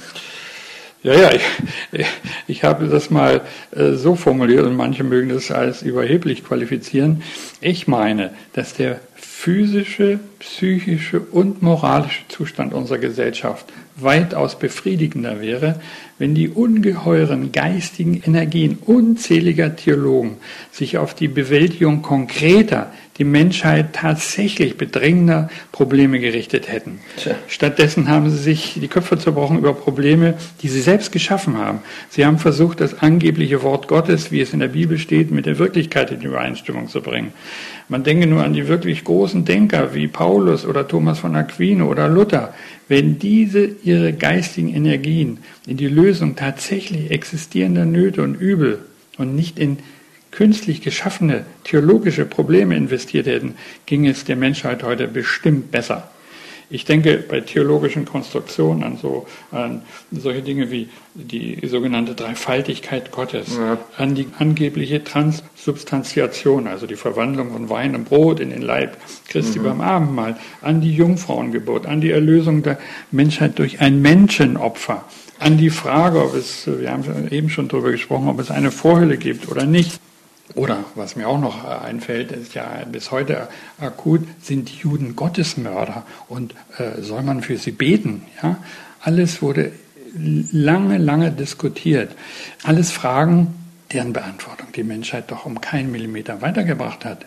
[1.01, 2.05] Ja, ja, ich,
[2.47, 3.41] ich habe das mal
[3.71, 7.23] äh, so formuliert und manche mögen das als überheblich qualifizieren.
[7.61, 8.99] Ich meine, dass der
[9.41, 15.79] physische, psychische und moralische Zustand unserer Gesellschaft weitaus befriedigender wäre,
[16.17, 20.35] wenn die ungeheuren geistigen Energien unzähliger Theologen
[20.73, 26.99] sich auf die Bewältigung konkreter, die Menschheit tatsächlich bedrängender Probleme gerichtet hätten.
[27.17, 27.35] Tja.
[27.47, 31.79] Stattdessen haben sie sich die Köpfe zerbrochen über Probleme, die sie selbst geschaffen haben.
[32.09, 35.59] Sie haben versucht, das angebliche Wort Gottes, wie es in der Bibel steht, mit der
[35.59, 37.33] Wirklichkeit in Übereinstimmung zu bringen.
[37.89, 42.07] Man denke nur an die wirklich großen Denker wie Paulus oder Thomas von Aquino oder
[42.07, 42.53] Luther.
[42.87, 48.79] Wenn diese ihre geistigen Energien in die Lösung tatsächlich existierender Nöte und Übel
[49.17, 49.77] und nicht in
[50.31, 53.55] künstlich geschaffene theologische Probleme investiert hätten,
[53.85, 56.09] ging es der Menschheit heute bestimmt besser.
[56.71, 63.57] Ich denke bei theologischen Konstruktionen an, so, an solche Dinge wie die sogenannte Dreifaltigkeit Gottes,
[63.57, 63.79] ja.
[63.97, 68.97] an die angebliche Transsubstantiation, also die Verwandlung von Wein und Brot in den Leib
[69.29, 69.63] Christi mhm.
[69.63, 72.77] beim Abendmahl, an die Jungfrauengeburt, an die Erlösung der
[73.09, 75.05] Menschheit durch ein Menschenopfer,
[75.39, 79.17] an die Frage, ob es, wir haben eben schon darüber gesprochen, ob es eine Vorhölle
[79.17, 79.99] gibt oder nicht.
[80.55, 83.47] Oder was mir auch noch einfällt, ist ja bis heute
[83.79, 88.23] akut, sind die Juden Gottesmörder und äh, soll man für sie beten?
[88.41, 88.57] Ja?
[89.01, 89.71] Alles wurde
[90.15, 92.15] lange, lange diskutiert.
[92.63, 93.53] Alles Fragen,
[93.93, 97.25] deren Beantwortung die Menschheit doch um keinen Millimeter weitergebracht hat.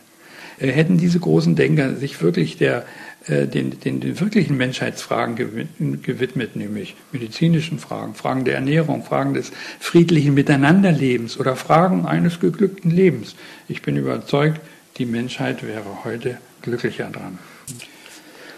[0.58, 2.82] Äh, hätten diese großen Denker sich wirklich der, äh,
[3.28, 10.34] den, den, den wirklichen Menschheitsfragen gewidmet, nämlich medizinischen Fragen, Fragen der Ernährung, Fragen des friedlichen
[10.34, 13.36] Miteinanderlebens oder Fragen eines geglückten Lebens.
[13.68, 14.60] Ich bin überzeugt,
[14.98, 17.38] die Menschheit wäre heute glücklicher dran.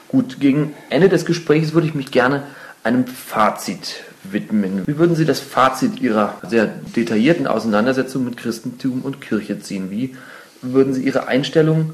[0.08, 2.44] Gut, gegen Ende des Gesprächs würde ich mich gerne
[2.84, 4.86] einem Fazit widmen.
[4.86, 9.90] Wie würden Sie das Fazit Ihrer sehr detaillierten Auseinandersetzung mit Christentum und Kirche ziehen?
[9.90, 10.14] Wie
[10.62, 11.92] würden Sie Ihre Einstellung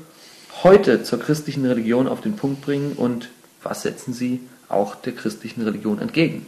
[0.62, 3.28] heute zur christlichen Religion auf den Punkt bringen und
[3.62, 6.46] was setzen Sie auch der christlichen Religion entgegen?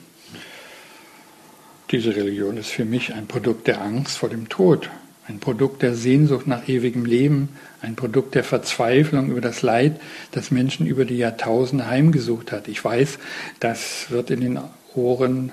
[1.90, 4.88] Diese Religion ist für mich ein Produkt der Angst vor dem Tod,
[5.28, 7.50] ein Produkt der Sehnsucht nach ewigem Leben,
[7.80, 10.00] ein Produkt der Verzweiflung über das Leid,
[10.30, 12.68] das Menschen über die Jahrtausende heimgesucht hat.
[12.68, 13.18] Ich weiß,
[13.60, 14.60] das wird in den
[14.94, 15.52] Ohren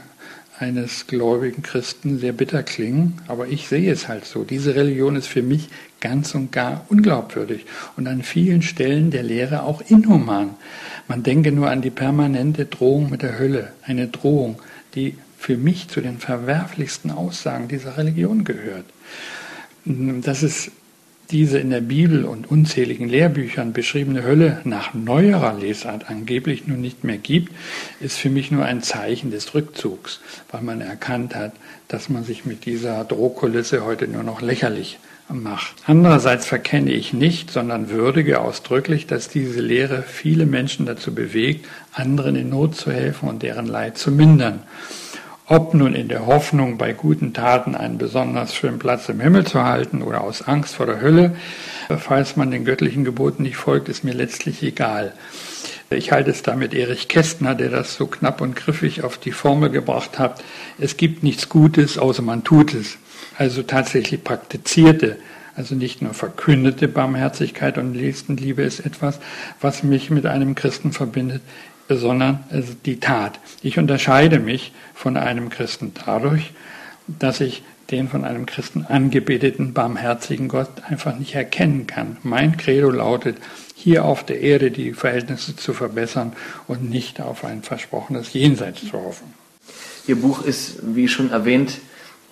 [0.58, 4.44] eines gläubigen Christen sehr bitter klingen, aber ich sehe es halt so.
[4.44, 5.70] Diese Religion ist für mich
[6.00, 7.66] ganz und gar unglaubwürdig
[7.98, 10.56] und an vielen Stellen der Lehre auch inhuman.
[11.08, 14.62] Man denke nur an die permanente Drohung mit der Hölle, eine Drohung,
[14.96, 18.86] die für mich zu den verwerflichsten Aussagen dieser Religion gehört.
[19.86, 20.72] Das ist
[21.32, 27.04] diese in der Bibel und unzähligen Lehrbüchern beschriebene Hölle nach neuerer Lesart angeblich nun nicht
[27.04, 27.54] mehr gibt,
[28.00, 30.22] ist für mich nur ein Zeichen des Rückzugs,
[30.52, 31.54] weil man erkannt hat,
[31.88, 34.98] dass man sich mit dieser Drohkulisse heute nur noch lächerlich
[35.30, 35.76] macht.
[35.86, 42.36] Andererseits verkenne ich nicht, sondern würdige ausdrücklich, dass diese Lehre viele Menschen dazu bewegt, anderen
[42.36, 44.64] in Not zu helfen und deren Leid zu mindern.
[45.46, 49.64] Ob nun in der Hoffnung, bei guten Taten einen besonders schönen Platz im Himmel zu
[49.64, 51.36] halten oder aus Angst vor der Hölle,
[51.98, 55.14] falls man den göttlichen Geboten nicht folgt, ist mir letztlich egal.
[55.90, 59.32] Ich halte es da mit Erich Kästner, der das so knapp und griffig auf die
[59.32, 60.44] Formel gebracht hat.
[60.78, 63.00] Es gibt nichts Gutes, außer man tut es.
[63.40, 65.16] Also tatsächlich praktizierte,
[65.56, 69.20] also nicht nur verkündete Barmherzigkeit und Nächstenliebe ist etwas,
[69.62, 71.42] was mich mit einem Christen verbindet
[71.96, 72.44] sondern
[72.86, 73.40] die Tat.
[73.62, 76.52] Ich unterscheide mich von einem Christen dadurch,
[77.08, 82.18] dass ich den von einem Christen angebeteten, barmherzigen Gott einfach nicht erkennen kann.
[82.22, 83.38] Mein Credo lautet,
[83.74, 86.34] hier auf der Erde die Verhältnisse zu verbessern
[86.68, 89.34] und nicht auf ein versprochenes Jenseits zu hoffen.
[90.06, 91.80] Ihr Buch ist, wie schon erwähnt,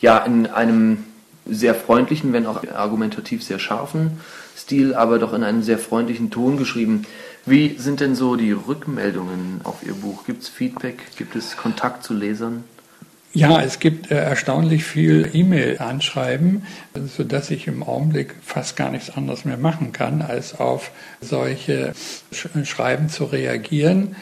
[0.02, 1.04] ja in einem
[1.46, 4.20] sehr freundlichen, wenn auch argumentativ sehr scharfen
[4.58, 7.06] Stil, aber doch in einem sehr freundlichen Ton geschrieben.
[7.46, 10.26] Wie sind denn so die Rückmeldungen auf Ihr Buch?
[10.26, 10.98] Gibt es Feedback?
[11.16, 12.64] Gibt es Kontakt zu Lesern?
[13.34, 16.64] Ja, es gibt äh, erstaunlich viel E-Mail-Anschreiben,
[17.16, 20.90] sodass ich im Augenblick fast gar nichts anderes mehr machen kann, als auf
[21.22, 21.94] solche
[22.64, 24.16] Schreiben zu reagieren.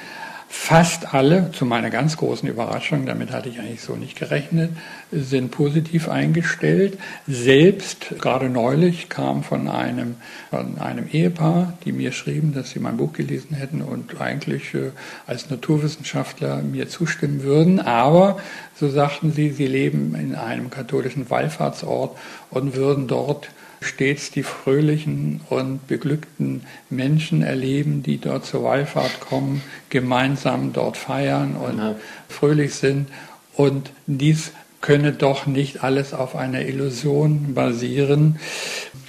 [0.58, 4.72] Fast alle, zu meiner ganz großen Überraschung, damit hatte ich eigentlich so nicht gerechnet,
[5.12, 6.98] sind positiv eingestellt.
[7.28, 10.16] Selbst gerade neulich kam von einem,
[10.50, 14.92] von einem Ehepaar, die mir schrieben, dass sie mein Buch gelesen hätten und eigentlich äh,
[15.28, 17.80] als Naturwissenschaftler mir zustimmen würden.
[17.80, 18.40] Aber,
[18.76, 22.18] so sagten sie, sie leben in einem katholischen Wallfahrtsort
[22.50, 23.50] und würden dort
[23.82, 31.56] stets die fröhlichen und beglückten Menschen erleben, die dort zur Wallfahrt kommen, gemeinsam dort feiern
[31.56, 31.96] und ja.
[32.28, 33.10] fröhlich sind.
[33.56, 34.52] Und dies
[34.82, 38.40] könne doch nicht alles auf einer Illusion basieren.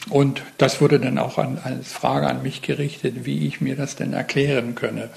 [0.08, 3.96] Und das wurde dann auch an, als Frage an mich gerichtet, wie ich mir das
[3.96, 5.10] denn erklären könne.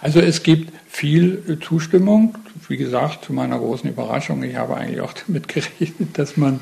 [0.00, 2.36] Also es gibt viel Zustimmung.
[2.68, 6.60] Wie gesagt, zu meiner großen Überraschung, ich habe eigentlich auch damit gerechnet, dass man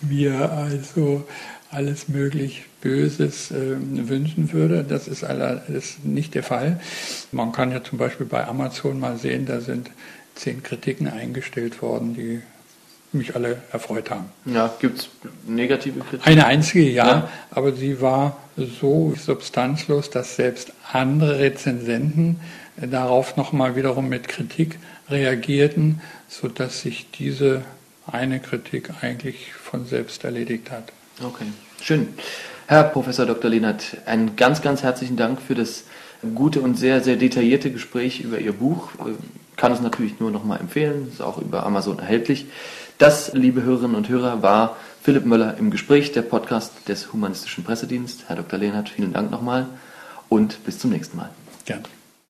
[0.00, 1.24] mir also
[1.70, 4.84] alles möglich Böses äh, wünschen würde.
[4.84, 6.80] Das ist, aller, ist nicht der Fall.
[7.30, 9.90] Man kann ja zum Beispiel bei Amazon mal sehen, da sind
[10.34, 12.42] zehn Kritiken eingestellt worden, die
[13.12, 14.26] mich alle erfreut haben.
[14.46, 15.08] Ja, gibt es
[15.46, 16.24] negative Kritiken?
[16.24, 22.40] Eine einzige, ja, ja, aber sie war so substanzlos, dass selbst andere Rezensenten
[22.76, 27.62] darauf nochmal wiederum mit Kritik reagierten, sodass sich diese
[28.10, 30.92] eine Kritik eigentlich von selbst erledigt hat.
[31.22, 31.46] Okay,
[31.82, 32.08] schön.
[32.66, 33.50] Herr Professor Dr.
[33.50, 35.84] Lehnert, einen ganz, ganz herzlichen Dank für das
[36.34, 38.90] gute und sehr, sehr detaillierte Gespräch über Ihr Buch.
[39.06, 42.46] Ich kann es natürlich nur noch mal empfehlen, ist auch über Amazon erhältlich.
[42.98, 48.24] Das, liebe Hörerinnen und Hörer, war Philipp Möller im Gespräch, der Podcast des Humanistischen Pressedienst.
[48.28, 48.58] Herr Dr.
[48.58, 49.66] Lehnert, vielen Dank nochmal
[50.28, 51.30] und bis zum nächsten Mal.
[51.64, 51.84] Gerne.